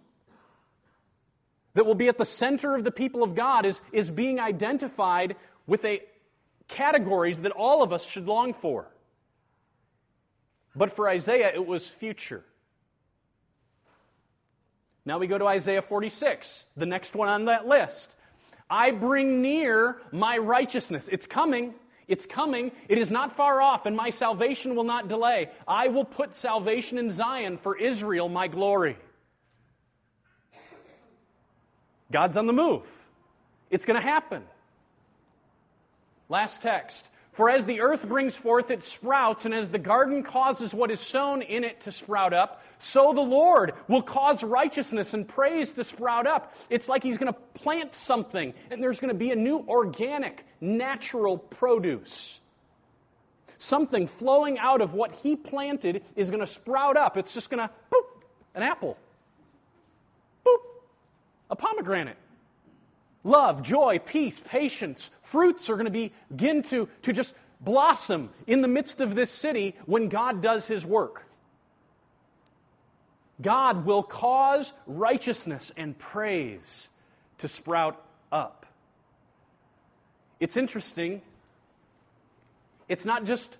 [1.73, 5.35] that will be at the center of the people of God is, is being identified
[5.65, 6.01] with a
[6.67, 8.87] categories that all of us should long for.
[10.75, 12.43] But for Isaiah, it was future.
[15.05, 18.13] Now we go to Isaiah 46, the next one on that list.
[18.69, 21.09] I bring near my righteousness.
[21.11, 21.73] It's coming.
[22.07, 22.71] It's coming.
[22.89, 25.49] It is not far off, and my salvation will not delay.
[25.67, 28.97] I will put salvation in Zion for Israel, my glory.
[32.11, 32.83] God's on the move.
[33.69, 34.43] It's going to happen.
[36.29, 37.07] Last text.
[37.33, 40.99] For as the earth brings forth its sprouts, and as the garden causes what is
[40.99, 45.83] sown in it to sprout up, so the Lord will cause righteousness and praise to
[45.83, 46.55] sprout up.
[46.69, 50.45] It's like He's going to plant something, and there's going to be a new organic,
[50.61, 52.39] natural produce.
[53.57, 57.17] Something flowing out of what He planted is going to sprout up.
[57.17, 58.95] It's just going to, boop, an apple.
[60.45, 60.57] Boop,
[61.49, 62.17] a pomegranate
[63.23, 65.09] love, joy, peace, patience.
[65.21, 69.75] Fruits are going to begin to, to just blossom in the midst of this city
[69.85, 71.25] when God does his work.
[73.41, 76.89] God will cause righteousness and praise
[77.39, 78.65] to sprout up.
[80.39, 81.21] It's interesting.
[82.87, 83.57] It's not just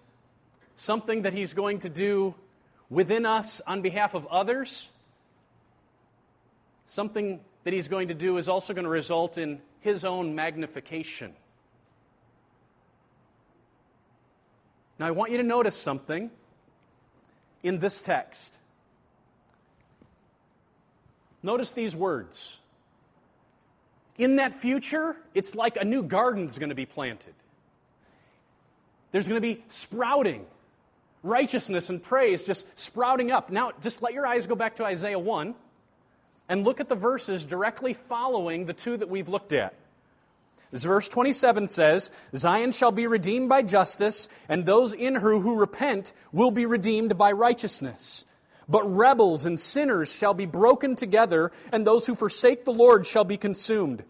[0.76, 2.36] something that he's going to do
[2.90, 4.88] within us on behalf of others,
[6.88, 11.34] something that he's going to do is also going to result in his own magnification.
[15.00, 16.30] Now, I want you to notice something
[17.64, 18.58] in this text.
[21.42, 22.58] Notice these words.
[24.18, 27.34] In that future, it's like a new garden is going to be planted.
[29.12, 30.46] There's going to be sprouting,
[31.22, 33.50] righteousness and praise just sprouting up.
[33.50, 35.56] Now, just let your eyes go back to Isaiah 1
[36.50, 39.74] and look at the verses directly following the two that we've looked at.
[40.72, 45.56] As verse 27 says, Zion shall be redeemed by justice, and those in her who
[45.56, 48.26] repent will be redeemed by righteousness.
[48.68, 53.24] But rebels and sinners shall be broken together, and those who forsake the Lord shall
[53.24, 54.04] be consumed.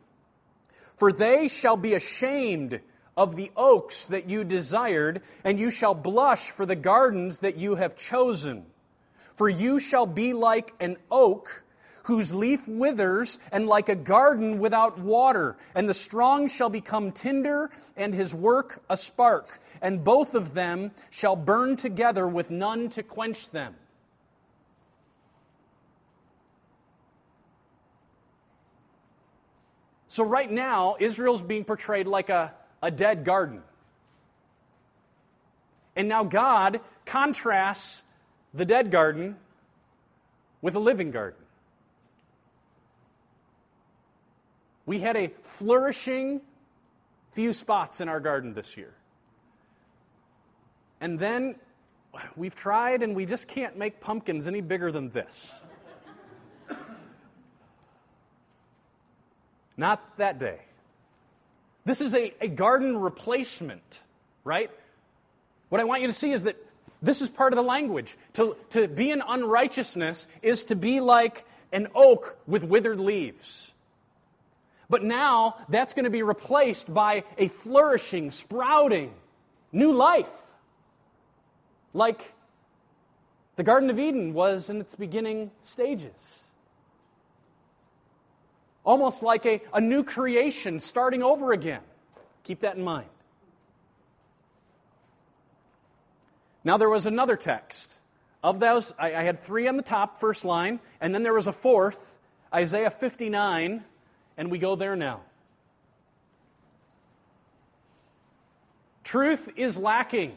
[0.96, 2.80] For they shall be ashamed
[3.18, 7.76] of the oaks that you desired, and you shall blush for the gardens that you
[7.76, 8.66] have chosen.
[9.36, 11.64] For you shall be like an oak
[12.04, 15.58] whose leaf withers, and like a garden without water.
[15.74, 19.60] And the strong shall become tinder, and his work a spark.
[19.82, 23.76] And both of them shall burn together with none to quench them.
[30.10, 33.64] So, right now, Israel's being portrayed like a, a dead garden.
[35.96, 38.04] And now God contrasts
[38.54, 39.38] the dead garden
[40.62, 41.43] with a living garden.
[44.86, 46.42] We had a flourishing
[47.32, 48.94] few spots in our garden this year.
[51.02, 51.56] And then
[52.36, 55.54] we've tried and we just can't make pumpkins any bigger than this.
[59.76, 60.60] Not that day.
[61.86, 64.00] This is a, a garden replacement,
[64.44, 64.72] right?
[65.70, 66.56] What I want you to see is that
[67.02, 68.16] this is part of the language.
[68.34, 73.73] To, to be in unrighteousness is to be like an oak with withered leaves.
[74.94, 79.12] But now that's going to be replaced by a flourishing, sprouting,
[79.72, 80.30] new life.
[81.96, 82.32] Like
[83.56, 86.44] the Garden of Eden was in its beginning stages.
[88.84, 91.82] Almost like a, a new creation starting over again.
[92.44, 93.10] Keep that in mind.
[96.64, 97.96] Now, there was another text.
[98.44, 101.48] Of those, I, I had three on the top, first line, and then there was
[101.48, 102.16] a fourth,
[102.54, 103.84] Isaiah 59,
[104.38, 105.22] and we go there now.
[109.04, 110.34] Truth is lacking,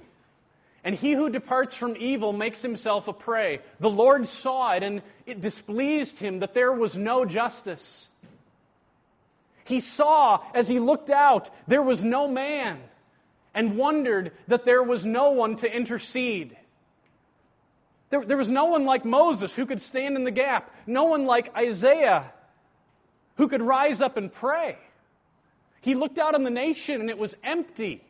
[0.84, 3.61] and he who departs from evil makes himself a prey.
[3.80, 8.09] The Lord saw it, and it displeased him that there was no justice.
[9.64, 12.78] He saw as he looked out, there was no man,
[13.55, 16.57] and wondered that there was no one to intercede.
[18.11, 21.24] There, there was no one like Moses who could stand in the gap, no one
[21.24, 22.32] like Isaiah
[23.37, 24.78] who could rise up and pray.
[25.80, 28.03] He looked out on the nation and it was empty.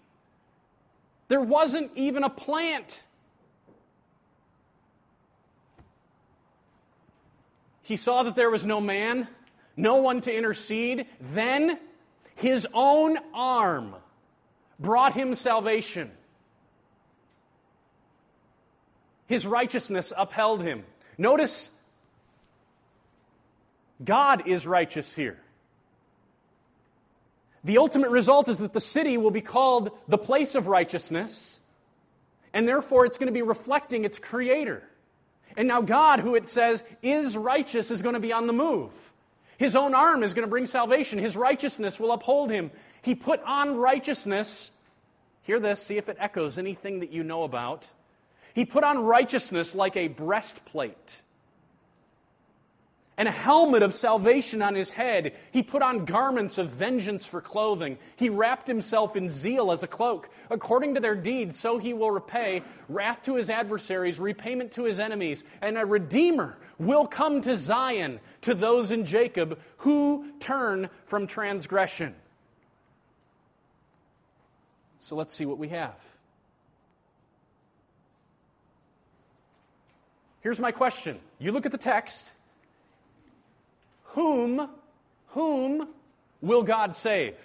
[1.28, 3.00] There wasn't even a plant.
[7.82, 9.28] He saw that there was no man,
[9.76, 11.06] no one to intercede.
[11.20, 11.78] Then
[12.34, 13.94] his own arm
[14.78, 16.10] brought him salvation.
[19.26, 20.84] His righteousness upheld him.
[21.18, 21.70] Notice
[24.04, 25.38] God is righteous here.
[27.64, 31.60] The ultimate result is that the city will be called the place of righteousness,
[32.52, 34.82] and therefore it's going to be reflecting its creator.
[35.56, 38.92] And now, God, who it says is righteous, is going to be on the move.
[39.58, 41.18] His own arm is going to bring salvation.
[41.18, 42.70] His righteousness will uphold him.
[43.02, 44.70] He put on righteousness.
[45.42, 47.86] Hear this, see if it echoes anything that you know about.
[48.54, 51.20] He put on righteousness like a breastplate
[53.18, 55.32] and a helmet of salvation on his head.
[55.50, 57.96] He put on garments of vengeance for clothing.
[58.16, 60.28] He wrapped himself in zeal as a cloak.
[60.50, 65.00] According to their deeds, so he will repay wrath to his adversaries, repayment to his
[65.00, 71.26] enemies, and a redeemer will come to Zion to those in Jacob who turn from
[71.26, 72.14] transgression.
[74.98, 75.94] So let's see what we have.
[80.42, 81.18] Here's my question.
[81.38, 82.30] You look at the text
[84.16, 84.70] whom,
[85.28, 85.88] whom
[86.40, 87.36] will God save?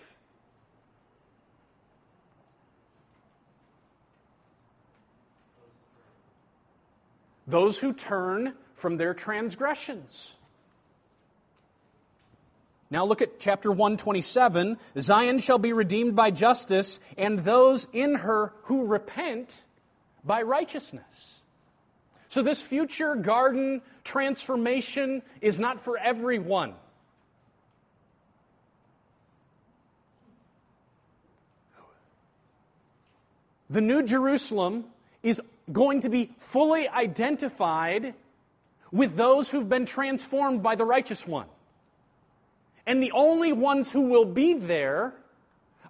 [7.45, 10.35] Those who turn from their transgressions.
[12.89, 14.77] Now look at chapter 127.
[14.97, 19.61] Zion shall be redeemed by justice, and those in her who repent
[20.23, 21.40] by righteousness.
[22.31, 26.75] So, this future garden transformation is not for everyone.
[33.69, 34.85] The New Jerusalem
[35.21, 35.41] is
[35.73, 38.13] going to be fully identified
[38.93, 41.47] with those who've been transformed by the righteous one.
[42.87, 45.13] And the only ones who will be there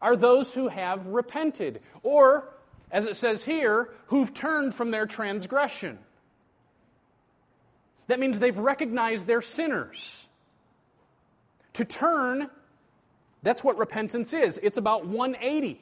[0.01, 2.49] are those who have repented, or,
[2.91, 5.99] as it says here, who've turned from their transgression.
[8.07, 10.25] That means they've recognized they're sinners.
[11.73, 12.49] To turn,
[13.43, 14.59] that's what repentance is.
[14.61, 15.79] It's about 180.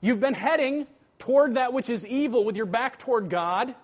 [0.00, 0.86] You've been heading
[1.18, 3.74] toward that which is evil with your back toward God,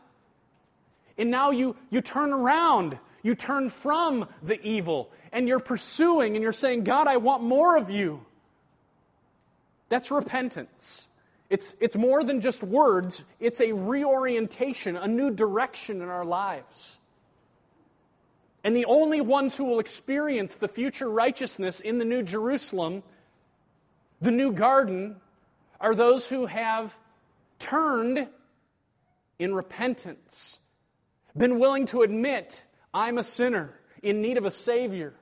[1.19, 2.99] and now you, you turn around.
[3.23, 7.77] You turn from the evil, and you're pursuing, and you're saying, God, I want more
[7.77, 8.25] of you.
[9.89, 11.09] That's repentance.
[11.49, 16.99] It's, it's more than just words, it's a reorientation, a new direction in our lives.
[18.65, 23.05] And the only ones who will experience the future righteousness in the New Jerusalem,
[24.21, 25.17] the new garden,
[25.81, 26.97] are those who have
[27.61, 28.27] turned
[29.39, 30.59] in repentance,
[31.37, 35.15] been willing to admit, I'm a sinner in need of a Savior.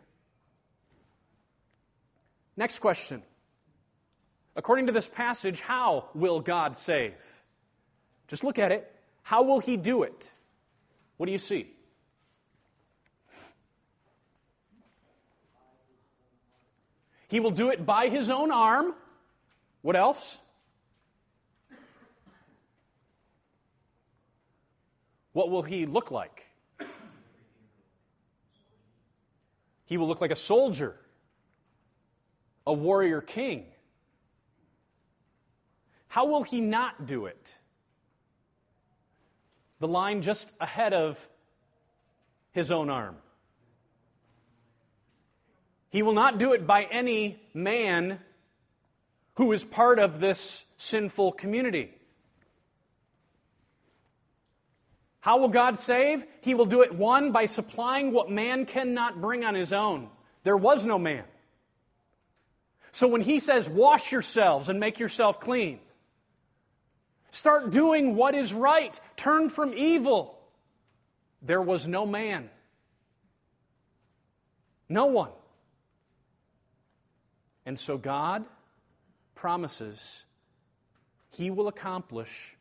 [2.57, 3.23] Next question.
[4.57, 7.15] According to this passage, how will God save?
[8.29, 8.91] Just look at it.
[9.23, 10.31] How will He do it?
[11.17, 11.71] What do you see?
[17.29, 18.95] He will do it by His own arm.
[19.83, 20.39] What else?
[25.33, 26.47] What will He look like?
[29.87, 30.97] He will look like a soldier,
[32.67, 33.67] a warrior king.
[36.15, 37.53] How will he not do it?
[39.81, 41.19] The line just ahead of
[42.53, 43.17] his own arm.
[45.91, 48.21] He will not do it by any man
[49.39, 51.91] who is part of this sinful community.
[55.19, 56.25] How will God save?
[56.43, 60.11] He will do it, one, by supplying what man cannot bring on his own.
[60.45, 61.25] There was no man.
[62.93, 65.81] So when he says, wash yourselves and make yourself clean,
[67.35, 70.39] start doing what is right, turn from evil.
[71.43, 72.49] There was no man.
[74.89, 75.31] No one.
[77.67, 78.45] And so God
[79.35, 80.25] promises
[81.31, 82.55] he will accomplish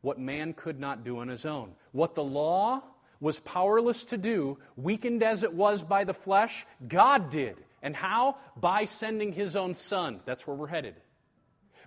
[0.00, 1.72] what man could not do on his own.
[1.90, 2.82] What the law
[3.20, 7.56] was powerless to do, weakened as it was by the flesh, God did.
[7.82, 8.36] And how?
[8.56, 10.20] By sending his own son.
[10.24, 10.94] That's where we're headed.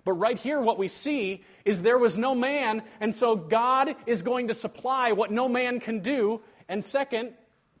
[0.06, 4.22] But right here, what we see is there was no man, and so God is
[4.22, 6.42] going to supply what no man can do.
[6.68, 7.32] And second,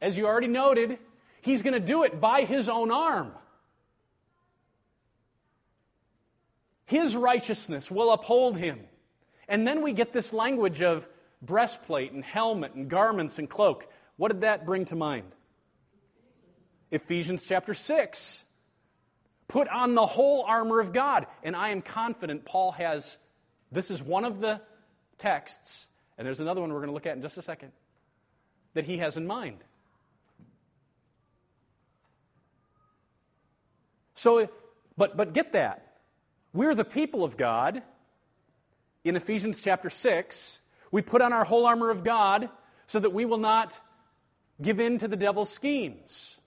[0.02, 0.98] as you already noted,
[1.40, 3.30] he's going to do it by his own arm.
[6.86, 8.80] His righteousness will uphold him.
[9.46, 11.08] And then we get this language of
[11.40, 13.86] breastplate and helmet and garments and cloak.
[14.16, 15.30] What did that bring to mind?
[16.90, 18.42] Ephesians chapter 6.
[19.48, 21.26] Put on the whole armor of God.
[21.42, 23.18] And I am confident Paul has,
[23.70, 24.60] this is one of the
[25.18, 25.86] texts,
[26.18, 27.72] and there's another one we're going to look at in just a second,
[28.74, 29.58] that he has in mind.
[34.14, 34.48] So,
[34.96, 35.98] but, but get that.
[36.52, 37.82] We're the people of God.
[39.04, 40.58] In Ephesians chapter 6,
[40.90, 42.48] we put on our whole armor of God
[42.86, 43.78] so that we will not
[44.60, 46.38] give in to the devil's schemes.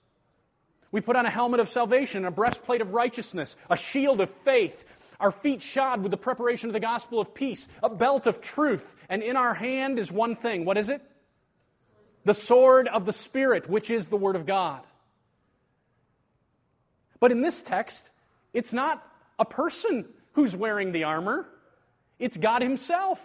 [0.92, 4.84] We put on a helmet of salvation, a breastplate of righteousness, a shield of faith,
[5.20, 8.96] our feet shod with the preparation of the gospel of peace, a belt of truth,
[9.08, 10.64] and in our hand is one thing.
[10.64, 11.02] What is it?
[12.24, 14.80] The sword of the Spirit, which is the Word of God.
[17.20, 18.10] But in this text,
[18.52, 19.06] it's not
[19.38, 21.46] a person who's wearing the armor,
[22.18, 23.18] it's God Himself.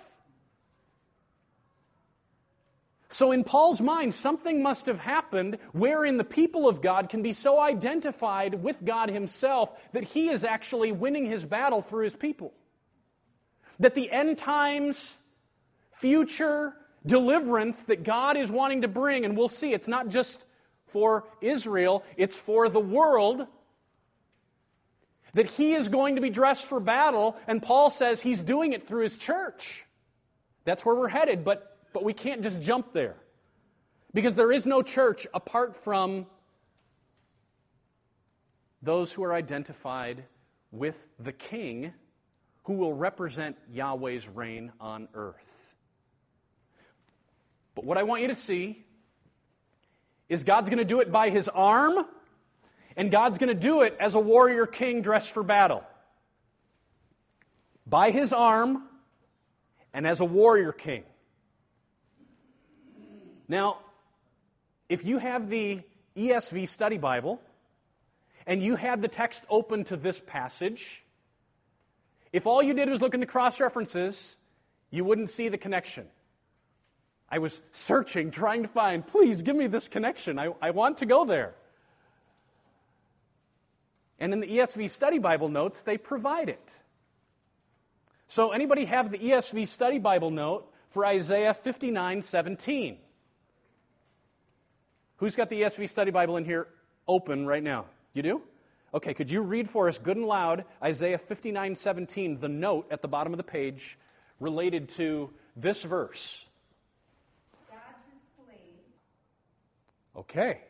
[3.16, 7.32] So, in Paul's mind, something must have happened wherein the people of God can be
[7.32, 12.52] so identified with God Himself that He is actually winning His battle through His people.
[13.80, 15.14] That the end times,
[15.94, 20.44] future deliverance that God is wanting to bring, and we'll see it's not just
[20.86, 23.48] for Israel, it's for the world,
[25.36, 28.90] that he is going to be dressed for battle, and Paul says he's doing it
[28.90, 29.86] through his church.
[30.66, 33.16] That's where we're headed, but, but we can't just jump there.
[34.14, 36.26] Because there is no church apart from
[38.82, 40.26] those who are identified
[40.74, 41.94] with the king
[42.66, 45.74] who will represent Yahweh's reign on earth.
[47.76, 48.86] But what I want you to see
[50.28, 52.06] is God's going to do it by his arm
[52.98, 55.86] and God's going to do it as a warrior king dressed for battle.
[57.88, 58.84] By his arm
[59.94, 61.06] and as a warrior king.
[63.48, 63.80] Now,
[64.90, 65.82] if you have the
[66.16, 67.42] ESV study Bible
[68.48, 71.04] and you had the text open to this passage,
[72.32, 74.36] if all you did was look into cross references,
[74.90, 76.06] you wouldn't see the connection.
[77.30, 80.38] I was searching, trying to find, please give me this connection.
[80.38, 81.54] I, I want to go there.
[84.20, 86.80] And in the ESV Study Bible notes, they provide it.
[88.28, 92.98] So, anybody have the ESV Study Bible note for Isaiah 59 17?
[95.18, 96.68] Who's got the ESV Study Bible in here
[97.08, 97.86] open right now?
[98.14, 98.42] You do?
[98.94, 103.02] Okay, could you read for us good and loud Isaiah 59 17, the note at
[103.02, 103.98] the bottom of the page
[104.40, 106.46] related to this verse?
[110.18, 110.62] Okay.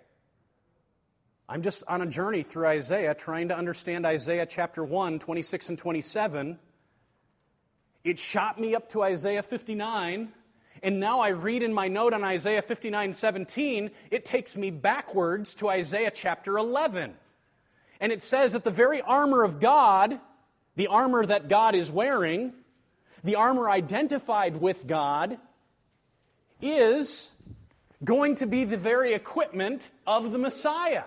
[1.47, 5.77] I'm just on a journey through Isaiah trying to understand Isaiah chapter 1, 26 and
[5.77, 6.57] 27.
[8.03, 10.31] It shot me up to Isaiah 59,
[10.85, 15.55] and now I read in my note on Isaiah 59, 17, it takes me backwards
[15.55, 17.15] to Isaiah chapter 11.
[17.99, 20.19] And it says that the very armor of God,
[20.75, 22.53] the armor that God is wearing,
[23.23, 25.39] the armor identified with God,
[26.61, 27.31] is
[28.03, 31.05] going to be the very equipment of the Messiah.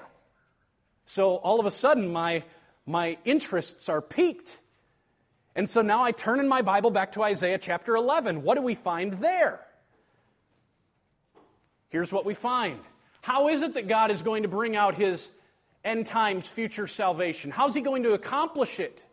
[1.07, 2.43] So all of a sudden, my,
[2.85, 4.59] my interests are piqued.
[5.55, 8.43] And so now I turn in my Bible back to Isaiah chapter 11.
[8.43, 9.61] What do we find there?
[11.91, 12.81] Here's what we find.
[13.21, 15.31] How is it that God is going to bring out his
[15.85, 17.51] end times future salvation?
[17.51, 19.05] How's he going to accomplish it?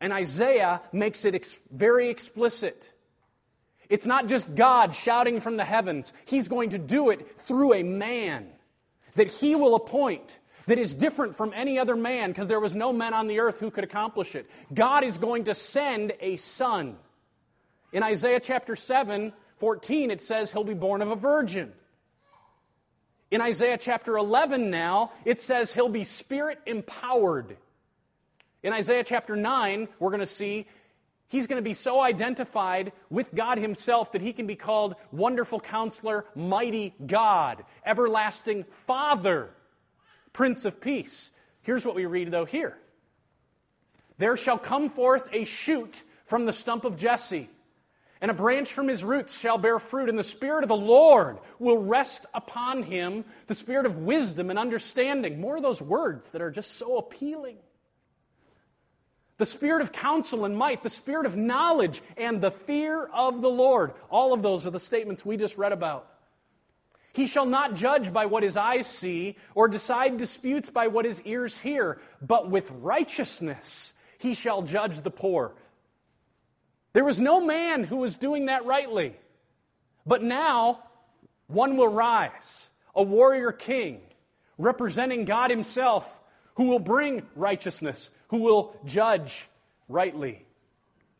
[0.00, 2.92] And Isaiah makes it ex- very explicit.
[3.88, 7.82] It's not just God shouting from the heavens, He's going to do it through a
[7.82, 8.46] man
[9.16, 12.92] that He will appoint that is different from any other man because there was no
[12.92, 14.48] man on the earth who could accomplish it.
[14.72, 16.96] God is going to send a son.
[17.92, 21.72] In Isaiah chapter 7, 14, it says he'll be born of a virgin.
[23.30, 27.56] In Isaiah chapter 11 now, it says he'll be spirit empowered.
[28.62, 30.66] In Isaiah chapter 9, we're going to see
[31.28, 35.60] he's going to be so identified with God himself that he can be called Wonderful
[35.60, 39.50] Counselor, Mighty God, Everlasting Father,
[40.32, 41.30] Prince of Peace.
[41.62, 42.78] Here's what we read, though, here
[44.18, 47.48] There shall come forth a shoot from the stump of Jesse
[48.20, 51.38] and a branch from his roots shall bear fruit, and the Spirit of the Lord
[51.58, 55.40] will rest upon him the Spirit of wisdom and understanding.
[55.40, 57.56] More of those words that are just so appealing.
[59.38, 63.48] The Spirit of counsel and might, the Spirit of knowledge, and the fear of the
[63.48, 63.94] Lord.
[64.10, 66.06] All of those are the statements we just read about.
[67.14, 71.22] He shall not judge by what his eyes see, or decide disputes by what his
[71.22, 75.54] ears hear, but with righteousness he shall judge the poor
[76.92, 79.14] there was no man who was doing that rightly.
[80.06, 80.82] But now,
[81.46, 84.00] one will rise, a warrior king,
[84.58, 86.06] representing God Himself,
[86.54, 89.48] who will bring righteousness, who will judge
[89.88, 90.44] rightly.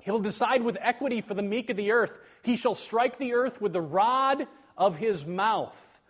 [0.02, 2.18] He'll decide with equity for the meek of the earth.
[2.42, 4.46] He shall strike the earth with the rod
[4.76, 6.00] of his mouth.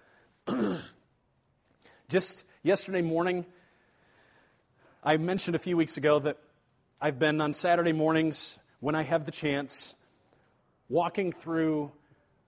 [2.08, 3.44] Just yesterday morning,
[5.02, 6.38] I mentioned a few weeks ago that
[7.00, 9.94] I've been on Saturday mornings when I have the chance,
[10.88, 11.92] walking through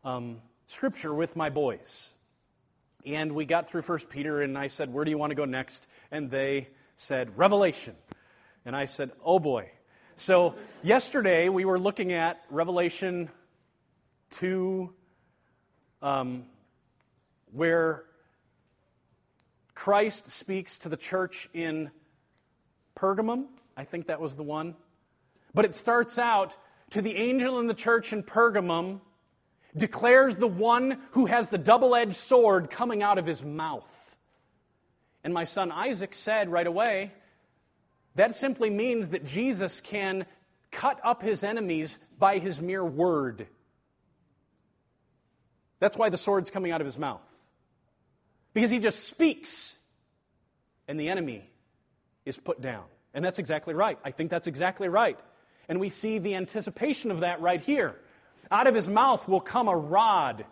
[0.03, 2.11] um, Scripture with my boys.
[3.05, 5.45] And we got through First Peter, and I said, Where do you want to go
[5.45, 5.87] next?
[6.11, 7.95] And they said, Revelation.
[8.65, 9.71] And I said, Oh boy.
[10.17, 13.29] So yesterday we were looking at Revelation
[14.31, 14.91] 2,
[16.01, 16.45] um,
[17.53, 18.05] where
[19.75, 21.91] Christ speaks to the church in
[22.95, 23.47] Pergamum.
[23.77, 24.77] I think that was the one.
[25.55, 26.57] But it starts out
[26.91, 29.01] to the angel in the church in Pergamum
[29.77, 33.89] declares the one who has the double edged sword coming out of his mouth.
[35.25, 37.13] And my son Isaac said right away,
[38.15, 40.27] that simply means that Jesus can
[40.71, 43.47] cut up his enemies by his mere word.
[45.81, 47.23] That's why the sword's coming out of his mouth.
[48.53, 49.75] Because he just speaks,
[50.87, 51.49] and the enemy
[52.27, 52.85] is put down.
[53.15, 53.99] And that's exactly right.
[54.05, 55.19] I think that's exactly right.
[55.69, 57.97] And we see the anticipation of that right here.
[58.51, 60.45] Out of his mouth will come a rod.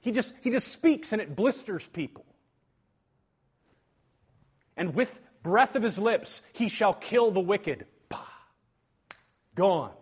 [0.00, 2.24] He just, he just speaks and it blisters people.
[4.76, 7.86] And with breath of his lips, he shall kill the wicked.
[8.08, 8.24] Bah.
[9.54, 9.92] Gone.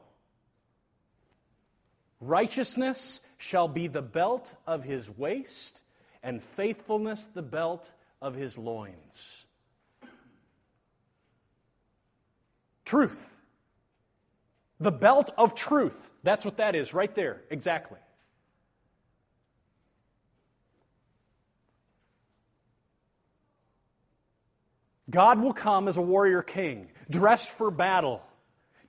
[2.21, 5.83] Righteousness shall be the belt of his waist,
[6.23, 9.47] and faithfulness the belt of his loins.
[12.85, 13.32] Truth
[14.83, 16.11] the belt of truth.
[16.23, 17.99] That's what that is, right there, exactly.
[25.09, 28.23] God will come as a warrior king, dressed for battle,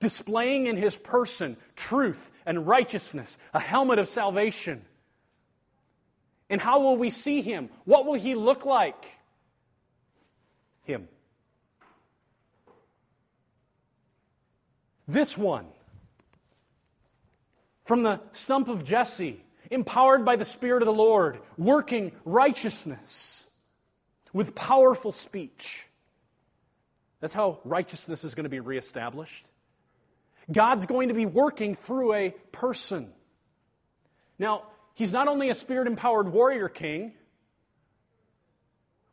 [0.00, 4.84] displaying in his person truth and righteousness, a helmet of salvation.
[6.48, 7.68] And how will we see him?
[7.84, 9.04] What will he look like?
[10.84, 11.08] Him.
[15.06, 15.66] This one
[17.84, 23.46] from the stump of Jesse, empowered by the Spirit of the Lord, working righteousness
[24.32, 25.86] with powerful speech.
[27.20, 29.46] That's how righteousness is going to be reestablished.
[30.50, 33.10] God's going to be working through a person.
[34.38, 34.64] Now,
[34.94, 37.12] he's not only a spirit empowered warrior king.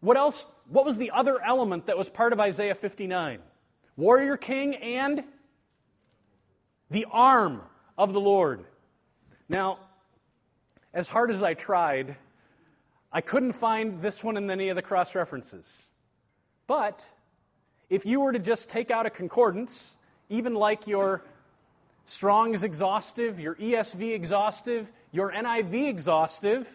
[0.01, 0.45] What else?
[0.67, 3.39] What was the other element that was part of Isaiah 59?
[3.95, 5.23] Warrior king and
[6.89, 7.61] the arm
[8.01, 8.65] of the Lord.
[9.47, 9.77] Now,
[10.91, 12.15] as hard as I tried,
[13.13, 15.89] I couldn't find this one in any of the cross references.
[16.65, 17.07] But
[17.91, 19.97] if you were to just take out a concordance,
[20.29, 21.23] even like your
[22.05, 26.67] Strong's exhaustive, your ESV exhaustive, your NIV exhaustive,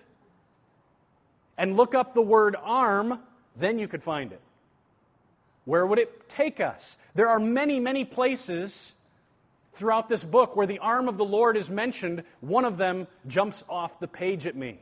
[1.59, 3.18] and look up the word arm,
[3.57, 4.41] then you could find it.
[5.64, 6.97] Where would it take us?
[7.16, 8.95] There are many, many places
[9.77, 13.64] throughout this book where the arm of the Lord is mentioned, one of them jumps
[13.68, 14.81] off the page at me.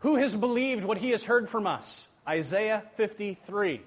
[0.00, 2.08] Who has believed what he has heard from us?
[2.26, 3.82] Isaiah 53.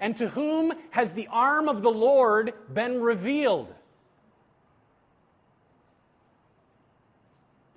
[0.00, 3.74] And to whom has the arm of the Lord been revealed?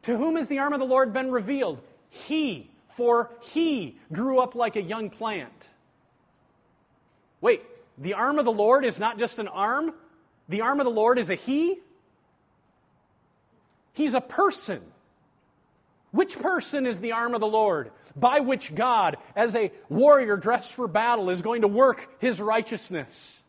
[0.03, 1.81] To whom has the arm of the Lord been revealed?
[2.09, 5.69] He, for he grew up like a young plant.
[7.39, 7.63] Wait,
[7.97, 9.93] the arm of the Lord is not just an arm,
[10.49, 11.79] the arm of the Lord is a he?
[13.93, 14.81] He's a person.
[16.11, 17.91] Which person is the arm of the Lord?
[18.15, 23.40] By which God, as a warrior dressed for battle, is going to work his righteousness.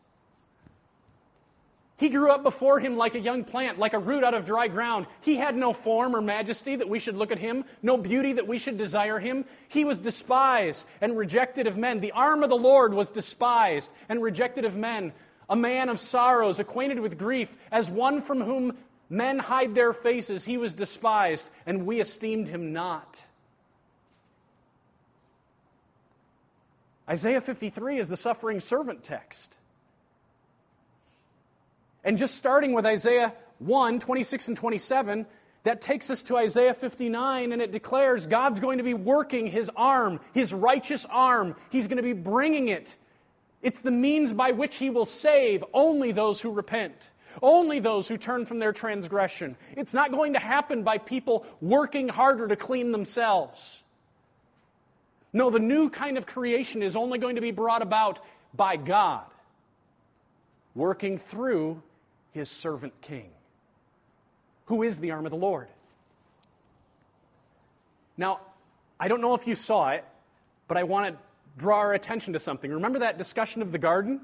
[2.03, 4.67] He grew up before him like a young plant, like a root out of dry
[4.67, 5.05] ground.
[5.21, 8.45] He had no form or majesty that we should look at him, no beauty that
[8.45, 9.45] we should desire him.
[9.69, 12.01] He was despised and rejected of men.
[12.01, 15.13] The arm of the Lord was despised and rejected of men,
[15.49, 18.75] a man of sorrows, acquainted with grief, as one from whom
[19.09, 20.43] men hide their faces.
[20.43, 23.23] He was despised, and we esteemed him not.
[27.07, 29.55] Isaiah 53 is the suffering servant text.
[32.03, 35.25] And just starting with Isaiah 1 26 and 27,
[35.63, 39.71] that takes us to Isaiah 59, and it declares God's going to be working his
[39.75, 41.55] arm, his righteous arm.
[41.69, 42.95] He's going to be bringing it.
[43.61, 48.17] It's the means by which he will save only those who repent, only those who
[48.17, 49.55] turn from their transgression.
[49.77, 53.81] It's not going to happen by people working harder to clean themselves.
[55.31, 58.19] No, the new kind of creation is only going to be brought about
[58.53, 59.23] by God,
[60.75, 61.81] working through
[62.33, 63.29] his servant king.
[64.65, 65.67] Who is the arm of the Lord?
[68.17, 68.39] Now,
[68.99, 70.03] I don't know if you saw it,
[70.67, 71.21] but I want to
[71.57, 72.71] draw our attention to something.
[72.71, 74.21] Remember that discussion of the garden?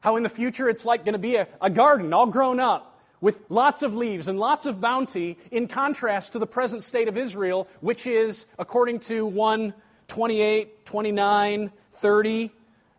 [0.00, 2.90] How in the future it's like going to be a, a garden all grown up
[3.20, 7.18] with lots of leaves and lots of bounty, in contrast to the present state of
[7.18, 9.74] Israel, which is, according to 1
[10.08, 12.50] 28, 29, 30,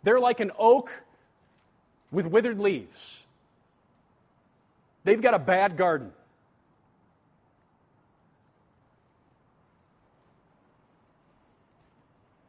[0.03, 0.91] they're like an oak
[2.11, 3.23] with withered leaves.
[5.03, 6.11] They've got a bad garden.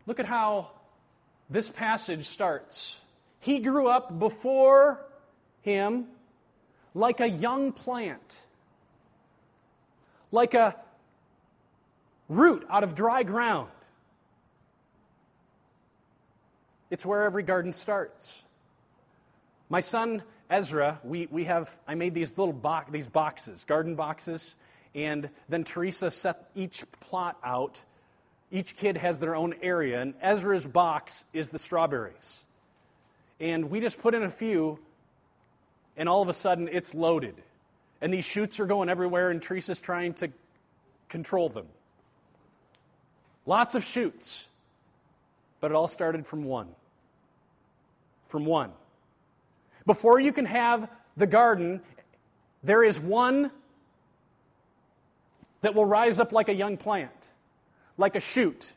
[0.07, 0.71] Look at how
[1.49, 2.97] this passage starts.
[3.41, 5.05] He grew up before
[5.63, 6.07] him
[6.95, 8.41] like a young plant,
[10.31, 10.77] like a
[12.29, 13.71] root out of dry ground.
[16.91, 18.43] It's where every garden starts.
[19.73, 24.55] My son Ezra, we, we have, I made these little box, these boxes, garden boxes,
[24.95, 27.81] and then Teresa set each plot out.
[28.51, 32.45] Each kid has their own area, and Ezra's box is the strawberries.
[33.41, 34.79] And we just put in a few,
[35.97, 37.37] and all of a sudden it's loaded.
[38.03, 40.29] And these shoots are going everywhere, and Teresa's trying to
[41.09, 41.69] control them.
[43.47, 44.49] Lots of shoots.
[45.61, 46.69] But it all started from one.
[48.29, 48.73] From one.
[49.87, 51.81] Before you can have the garden,
[52.63, 53.51] there is one
[55.63, 57.11] that will rise up like a young plant,
[57.97, 58.73] like a shoot.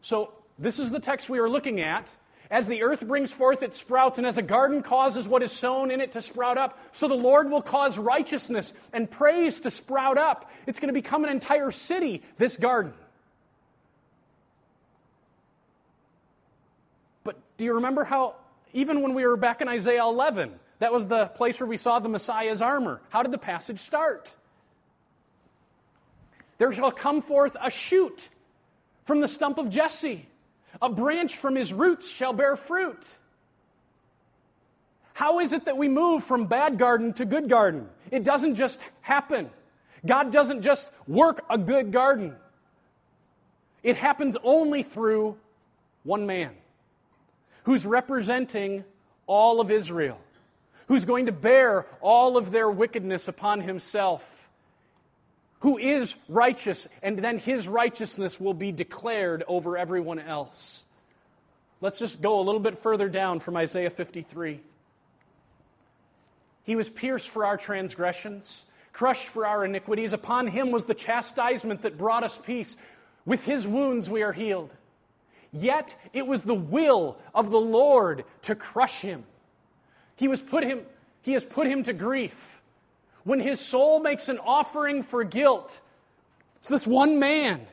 [0.00, 2.08] So, this is the text we are looking at.
[2.50, 5.92] As the earth brings forth its sprouts, and as a garden causes what is sown
[5.92, 10.18] in it to sprout up, so the Lord will cause righteousness and praise to sprout
[10.18, 10.50] up.
[10.66, 12.92] It's going to become an entire city, this garden.
[17.22, 18.34] But do you remember how
[18.72, 21.98] even when we were back in Isaiah 11, that was the place where we saw
[21.98, 23.00] the Messiah's armor.
[23.10, 24.32] How did the passage start?
[26.58, 28.28] There shall come forth a shoot
[29.04, 30.26] from the stump of Jesse,
[30.80, 33.06] a branch from his roots shall bear fruit.
[35.12, 37.88] How is it that we move from bad garden to good garden?
[38.10, 39.50] It doesn't just happen.
[40.06, 42.36] God doesn't just work a good garden.
[43.82, 45.36] It happens only through
[46.04, 46.54] one man
[47.70, 48.82] who's representing
[49.28, 50.18] all of Israel,
[50.88, 54.26] who's going to bear all of their wickedness upon himself,
[55.60, 60.84] who is righteous, and then his righteousness will be declared over everyone else.
[61.80, 64.60] Let's just go a little bit further down from Isaiah 53.
[66.64, 70.12] He was pierced for our transgressions, crushed for our iniquities.
[70.12, 72.76] Upon him was the chastisement that brought us peace.
[73.24, 74.70] With his wounds we are healed.
[75.52, 79.24] Yet it was the will of the Lord to crush him.
[80.16, 80.82] He, was put him,
[81.22, 82.60] he has put him to grief.
[83.24, 85.80] When his soul makes an offering for guilt,
[86.58, 87.66] it's this one man,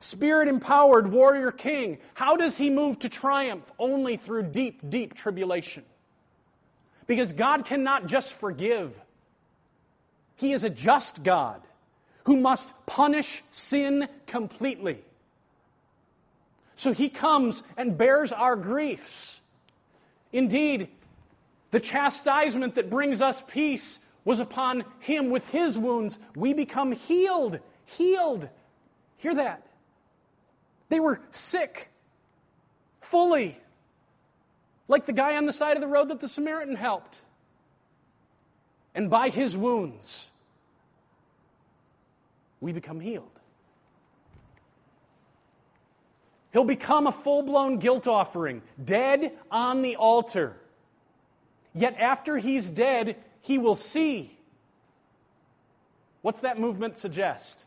[0.00, 1.98] spirit empowered warrior king.
[2.14, 3.70] How does he move to triumph?
[3.78, 5.84] Only through deep, deep tribulation.
[7.06, 8.94] Because God cannot just forgive,
[10.36, 11.60] He is a just God
[12.24, 14.98] who must punish sin completely.
[16.76, 19.40] So he comes and bears our griefs.
[20.32, 20.88] Indeed,
[21.70, 25.30] the chastisement that brings us peace was upon him.
[25.30, 27.60] With his wounds, we become healed.
[27.86, 28.48] Healed.
[29.18, 29.66] Hear that?
[30.88, 31.88] They were sick,
[33.00, 33.58] fully,
[34.86, 37.18] like the guy on the side of the road that the Samaritan helped.
[38.94, 40.30] And by his wounds,
[42.60, 43.28] we become healed.
[46.54, 50.54] He'll become a full blown guilt offering, dead on the altar.
[51.74, 54.38] Yet after he's dead, he will see.
[56.22, 57.64] What's that movement suggest?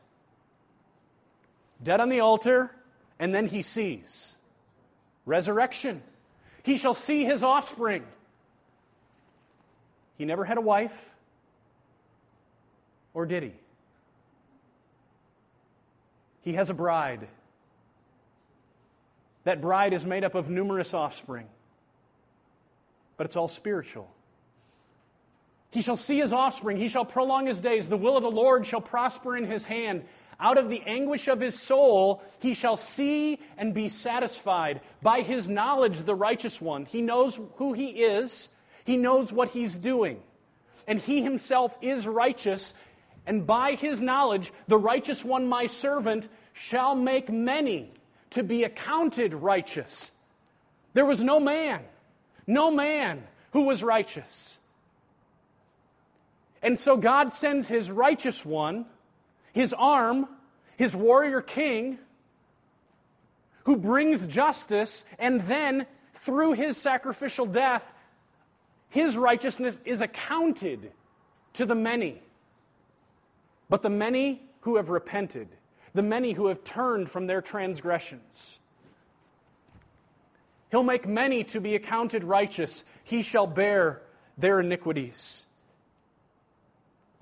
[1.83, 2.71] Dead on the altar,
[3.19, 4.37] and then he sees.
[5.25, 6.01] Resurrection.
[6.63, 8.05] He shall see his offspring.
[10.17, 10.97] He never had a wife,
[13.13, 13.53] or did he?
[16.43, 17.27] He has a bride.
[19.47, 21.47] That bride is made up of numerous offspring,
[23.15, 24.11] but it's all spiritual.
[25.71, 27.87] He shall see his offspring, he shall prolong his days.
[27.87, 30.03] The will of the Lord shall prosper in his hand.
[30.37, 34.81] Out of the anguish of his soul, he shall see and be satisfied.
[35.01, 38.49] By his knowledge, the righteous one, he knows who he is,
[38.83, 40.19] he knows what he's doing.
[40.87, 42.73] And he himself is righteous.
[43.25, 47.93] And by his knowledge, the righteous one, my servant, shall make many
[48.31, 50.11] to be accounted righteous.
[50.93, 51.81] There was no man,
[52.45, 54.57] no man who was righteous.
[56.61, 58.85] And so God sends his righteous one,
[59.53, 60.27] his arm,
[60.75, 61.99] his warrior king,
[63.65, 67.83] who brings justice, and then through his sacrificial death,
[68.89, 70.91] his righteousness is accounted
[71.53, 72.21] to the many.
[73.69, 75.49] But the many who have repented
[75.97, 78.59] the many who have turned from their transgressions.
[80.69, 82.83] He'll make many to be accounted righteous.
[83.03, 84.03] He shall bear
[84.37, 85.47] their iniquities.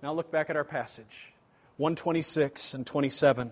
[0.04, 1.32] Now look back at our passage
[1.78, 3.52] 126 and 27.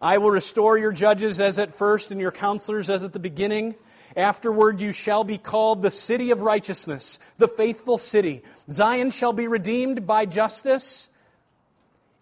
[0.00, 3.74] I will restore your judges as at first, and your counselors as at the beginning.
[4.16, 8.42] Afterward, you shall be called the city of righteousness, the faithful city.
[8.70, 11.08] Zion shall be redeemed by justice,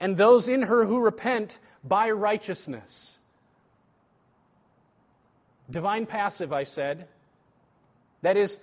[0.01, 3.19] and those in her who repent by righteousness.
[5.71, 7.07] Divine passive, I said.
[8.23, 8.59] That is,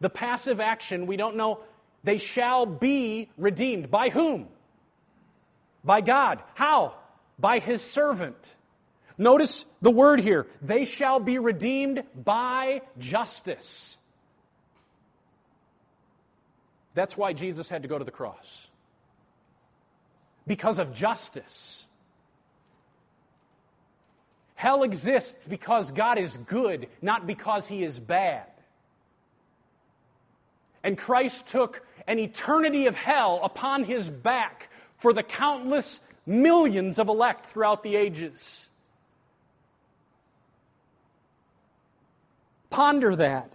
[0.00, 1.60] the passive action, we don't know,
[2.04, 3.90] they shall be redeemed.
[3.90, 4.48] By whom?
[5.84, 6.42] By God.
[6.54, 6.94] How?
[7.38, 8.54] By His servant.
[9.18, 10.46] Notice the word here.
[10.60, 13.98] They shall be redeemed by justice.
[16.94, 18.66] That's why Jesus had to go to the cross.
[20.46, 21.86] Because of justice.
[24.62, 28.46] Hell exists because God is good, not because he is bad.
[30.84, 37.08] And Christ took an eternity of hell upon his back for the countless millions of
[37.08, 38.70] elect throughout the ages.
[42.70, 43.52] Ponder that.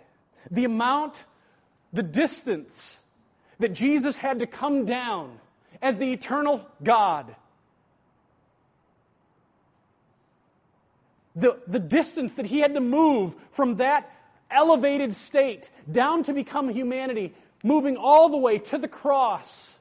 [0.51, 1.23] The amount,
[1.93, 2.97] the distance
[3.59, 5.39] that Jesus had to come down
[5.81, 7.33] as the eternal God
[11.37, 14.11] the, the distance that he had to move from that
[14.49, 17.33] elevated state down to become humanity,
[17.63, 19.75] moving all the way to the cross.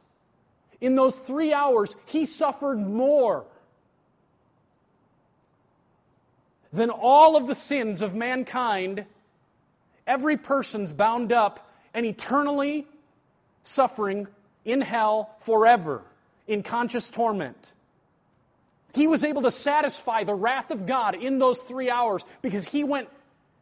[0.80, 3.44] In those three hours, he suffered more
[6.72, 9.06] than all of the sins of mankind.
[10.06, 12.86] Every person's bound up and eternally
[13.62, 14.28] suffering
[14.66, 16.02] in hell forever
[16.46, 17.72] in conscious torment.
[18.94, 22.82] He was able to satisfy the wrath of God in those three hours because he
[22.82, 23.08] went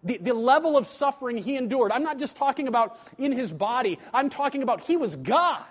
[0.05, 1.91] the, the level of suffering he endured.
[1.91, 5.65] I'm not just talking about in his body, I'm talking about he was God.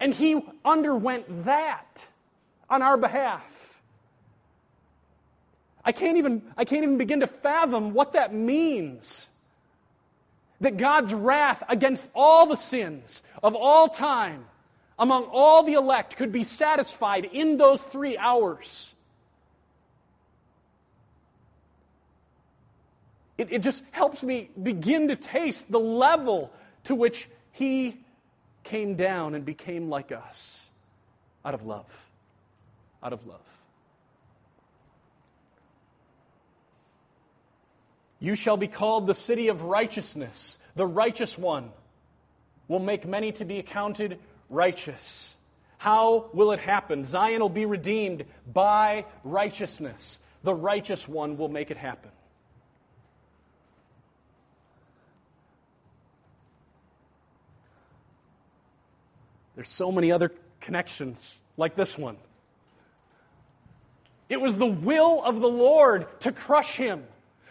[0.00, 2.06] And he underwent that
[2.68, 3.44] on our behalf.
[5.84, 9.28] I can't even, I can't even begin to fathom what that means.
[10.60, 14.44] That God's wrath against all the sins of all time
[15.02, 18.94] among all the elect could be satisfied in those three hours.
[23.36, 26.52] It, it just helps me begin to taste the level
[26.84, 27.96] to which he
[28.62, 30.70] came down and became like us
[31.44, 32.10] out of love.
[33.02, 33.40] Out of love.
[38.20, 40.58] You shall be called the city of righteousness.
[40.76, 41.72] The righteous one
[42.68, 44.20] will make many to be accounted
[44.52, 45.36] righteous.
[45.78, 47.04] How will it happen?
[47.04, 50.20] Zion will be redeemed by righteousness.
[50.44, 52.10] The righteous one will make it happen.
[59.54, 62.16] There's so many other connections like this one.
[64.28, 67.04] It was the will of the Lord to crush him,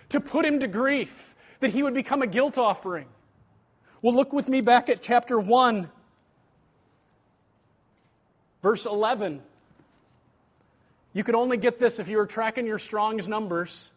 [0.09, 3.05] to put him to grief, that he would become a guilt offering.
[4.01, 5.89] Well, look with me back at chapter 1,
[8.61, 9.41] verse 11.
[11.13, 13.91] You could only get this if you were tracking your Strong's numbers.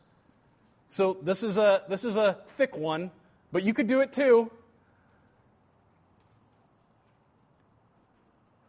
[0.91, 3.11] So this is a, this is a thick one,
[3.53, 4.51] but you could do it too.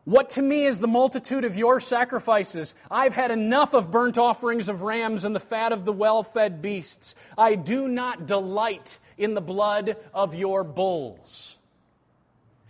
[0.06, 2.76] What to me is the multitude of your sacrifices?
[2.92, 6.62] I've had enough of burnt offerings of rams and the fat of the well fed
[6.62, 7.16] beasts.
[7.36, 11.58] I do not delight in the blood of your bulls.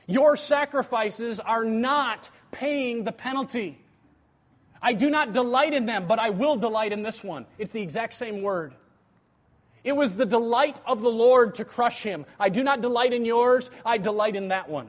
[0.08, 3.78] Your sacrifices are not paying the penalty.
[4.82, 7.46] I do not delight in them, but I will delight in this one.
[7.58, 8.74] It's the exact same word.
[9.84, 12.26] It was the delight of the Lord to crush him.
[12.40, 14.88] I do not delight in yours, I delight in that one.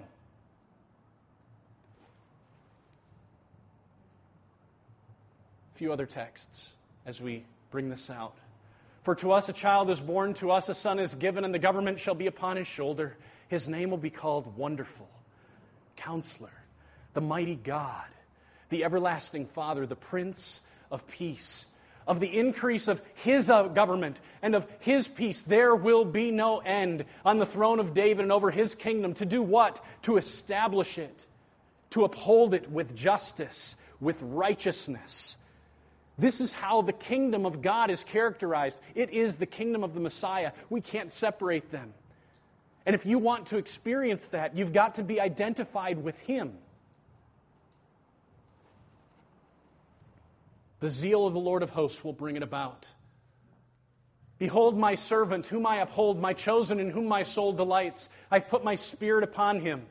[5.74, 6.70] A few other texts
[7.04, 8.34] as we bring this out.
[9.02, 11.58] For to us a child is born, to us a son is given, and the
[11.58, 13.16] government shall be upon his shoulder.
[13.48, 15.08] His name will be called Wonderful,
[15.96, 16.50] Counselor,
[17.16, 18.04] the Mighty God,
[18.68, 20.60] the Everlasting Father, the Prince
[20.92, 21.66] of Peace.
[22.06, 26.58] Of the increase of his uh, government and of his peace, there will be no
[26.58, 29.14] end on the throne of David and over his kingdom.
[29.14, 29.84] To do what?
[30.02, 31.26] To establish it,
[31.90, 35.36] to uphold it with justice, with righteousness
[36.18, 38.80] this is how the kingdom of God is characterized.
[38.94, 40.52] It is the kingdom of the Messiah.
[40.70, 41.92] We can't separate them.
[42.86, 46.52] And if you want to experience that, you've got to be identified with Him.
[50.80, 52.88] The zeal of the Lord of hosts will bring it about.
[54.38, 58.08] Behold, my servant, whom I uphold, my chosen, in whom my soul delights.
[58.30, 59.86] I've put my spirit upon him.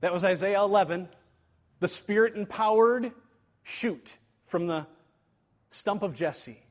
[0.00, 1.08] That was Isaiah 11.
[1.80, 3.12] The spirit empowered
[3.64, 4.16] shoot
[4.46, 4.86] from the
[5.70, 6.62] stump of Jesse.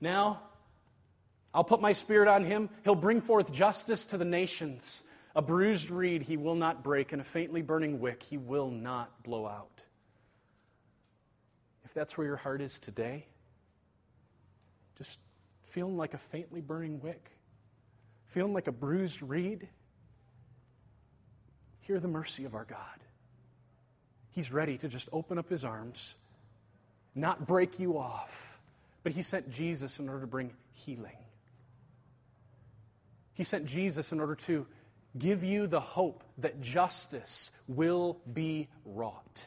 [0.00, 0.42] Now,
[1.54, 2.68] I'll put my spirit on him.
[2.84, 5.02] He'll bring forth justice to the nations.
[5.36, 9.22] A bruised reed he will not break, and a faintly burning wick he will not
[9.22, 9.79] blow out.
[11.90, 13.26] If that's where your heart is today,
[14.96, 15.18] just
[15.64, 17.32] feeling like a faintly burning wick,
[18.26, 19.66] feeling like a bruised reed,
[21.80, 22.78] hear the mercy of our God.
[24.30, 26.14] He's ready to just open up his arms,
[27.16, 28.60] not break you off.
[29.02, 31.16] But he sent Jesus in order to bring healing.
[33.32, 34.64] He sent Jesus in order to
[35.18, 39.46] give you the hope that justice will be wrought.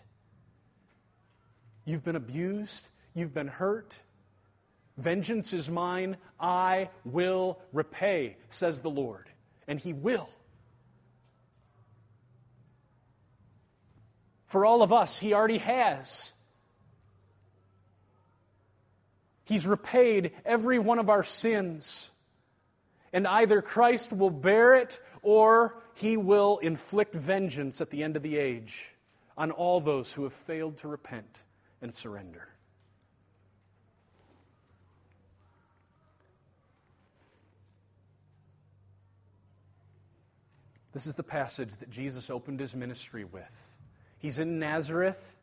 [1.86, 3.96] You've been abused, you've been hurt.
[4.98, 9.28] Vengeance is mine, I will repay, says the Lord.
[9.68, 10.30] And He will.
[14.48, 16.34] For all of us, He already has.
[19.46, 22.10] He's repaid every one of our sins.
[23.12, 28.24] And either Christ will bear it or he will inflict vengeance at the end of
[28.24, 28.86] the age
[29.38, 31.44] on all those who have failed to repent
[31.84, 32.48] and surrender.
[40.94, 43.76] This is the passage that Jesus opened his ministry with.
[44.20, 45.36] He's in Nazareth.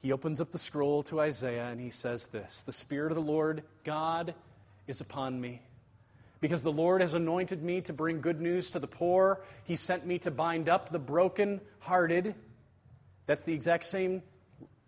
[0.00, 3.22] He opens up the scroll to Isaiah and he says this The Spirit of the
[3.22, 4.34] Lord God
[4.86, 5.60] is upon me.
[6.40, 9.42] Because the Lord has anointed me to bring good news to the poor.
[9.64, 12.34] He sent me to bind up the broken-hearted.
[13.28, 14.22] That's the exact same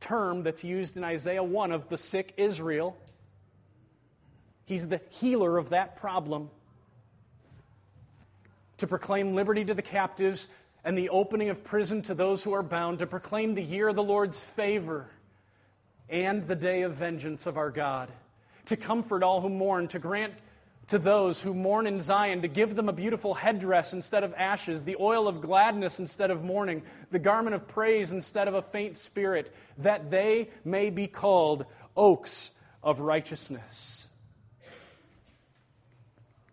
[0.01, 2.97] term that's used in Isaiah 1 of the sick Israel.
[4.65, 6.49] He's the healer of that problem.
[8.79, 10.49] To proclaim liberty to the captives
[10.85, 13.97] and the opening of prison to those who are bound, to proclaim the year of
[13.97, 15.11] the Lord's favor
[16.09, 18.09] and the day of vengeance of our God,
[18.67, 20.33] to comfort all who mourn, to grant
[20.91, 24.83] to those who mourn in Zion, to give them a beautiful headdress instead of ashes,
[24.83, 26.83] the oil of gladness instead of mourning,
[27.13, 31.65] the garment of praise instead of a faint spirit, that they may be called
[31.97, 32.51] oaks
[32.83, 34.09] of righteousness.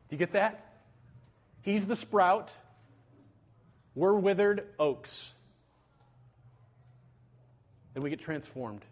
[0.07, 0.83] Do you get that?
[1.63, 2.51] He's the sprout.
[3.95, 5.31] We're withered oaks.
[7.95, 8.85] And we get transformed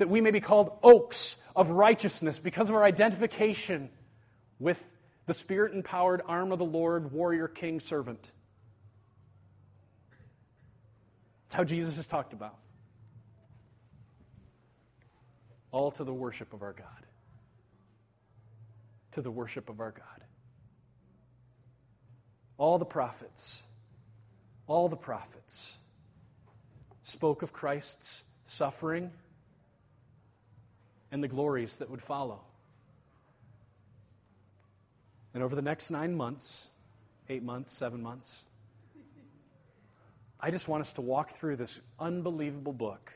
[0.00, 3.90] that we may be called oaks of righteousness because of our identification
[4.58, 4.82] with
[5.26, 8.32] the spirit empowered arm of the Lord, warrior, king, servant.
[11.44, 12.56] That's how Jesus is talked about.
[15.70, 16.86] All to the worship of our God.
[19.12, 20.24] To the worship of our God.
[22.56, 23.62] All the prophets,
[24.66, 25.76] all the prophets
[27.02, 29.10] spoke of Christ's suffering
[31.12, 32.40] and the glories that would follow.
[35.34, 36.70] And over the next nine months,
[37.28, 38.44] eight months, seven months,
[40.40, 43.12] I just want us to walk through this unbelievable book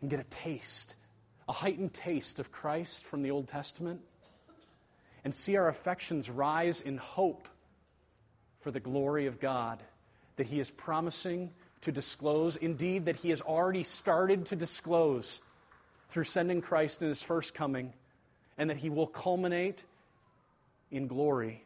[0.00, 0.94] and get a taste,
[1.48, 4.00] a heightened taste of Christ from the Old Testament,
[5.24, 7.48] and see our affections rise in hope
[8.60, 9.82] for the glory of God
[10.36, 15.40] that He is promising to disclose, indeed, that He has already started to disclose
[16.08, 17.92] through sending Christ in His first coming,
[18.58, 19.84] and that He will culminate
[20.90, 21.62] in glory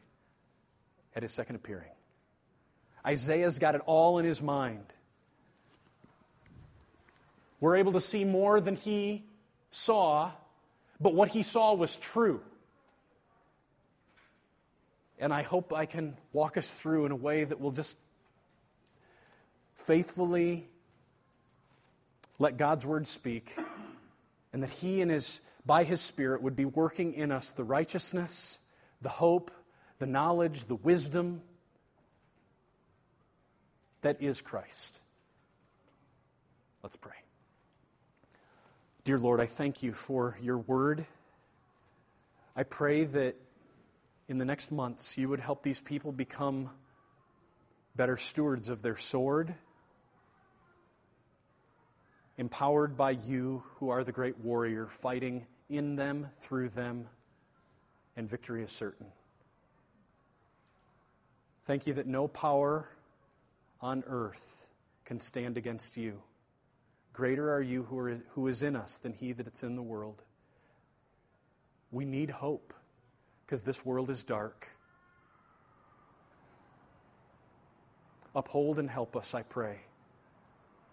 [1.14, 1.91] at His second appearing.
[3.05, 4.84] Isaiah's got it all in his mind.
[7.61, 9.24] We're able to see more than he
[9.70, 10.32] saw,
[11.01, 12.41] but what he saw was true.
[15.18, 17.99] And I hope I can walk us through in a way that will just
[19.84, 20.66] faithfully
[22.38, 23.55] let God's word speak,
[24.53, 28.59] and that he and his by his spirit would be working in us the righteousness,
[29.03, 29.51] the hope,
[29.98, 31.42] the knowledge, the wisdom,
[34.03, 35.01] that is Christ.
[36.82, 37.12] Let's pray.
[39.05, 41.05] Dear Lord, I thank you for your word.
[42.57, 43.36] I pray that
[44.28, 46.70] in the next months you would help these people become
[47.96, 49.55] better stewards of their sword,
[52.41, 57.07] empowered by you, who are the great warrior, fighting in them, through them,
[58.16, 59.07] and victory is certain.
[61.66, 62.88] Thank you that no power
[63.82, 64.66] on earth
[65.05, 66.22] can stand against you.
[67.12, 69.82] Greater are you who, are, who is in us than he that is in the
[69.82, 70.22] world.
[71.93, 72.72] We need hope
[73.45, 74.66] because this world is dark.
[78.34, 79.80] Uphold and help us, I pray.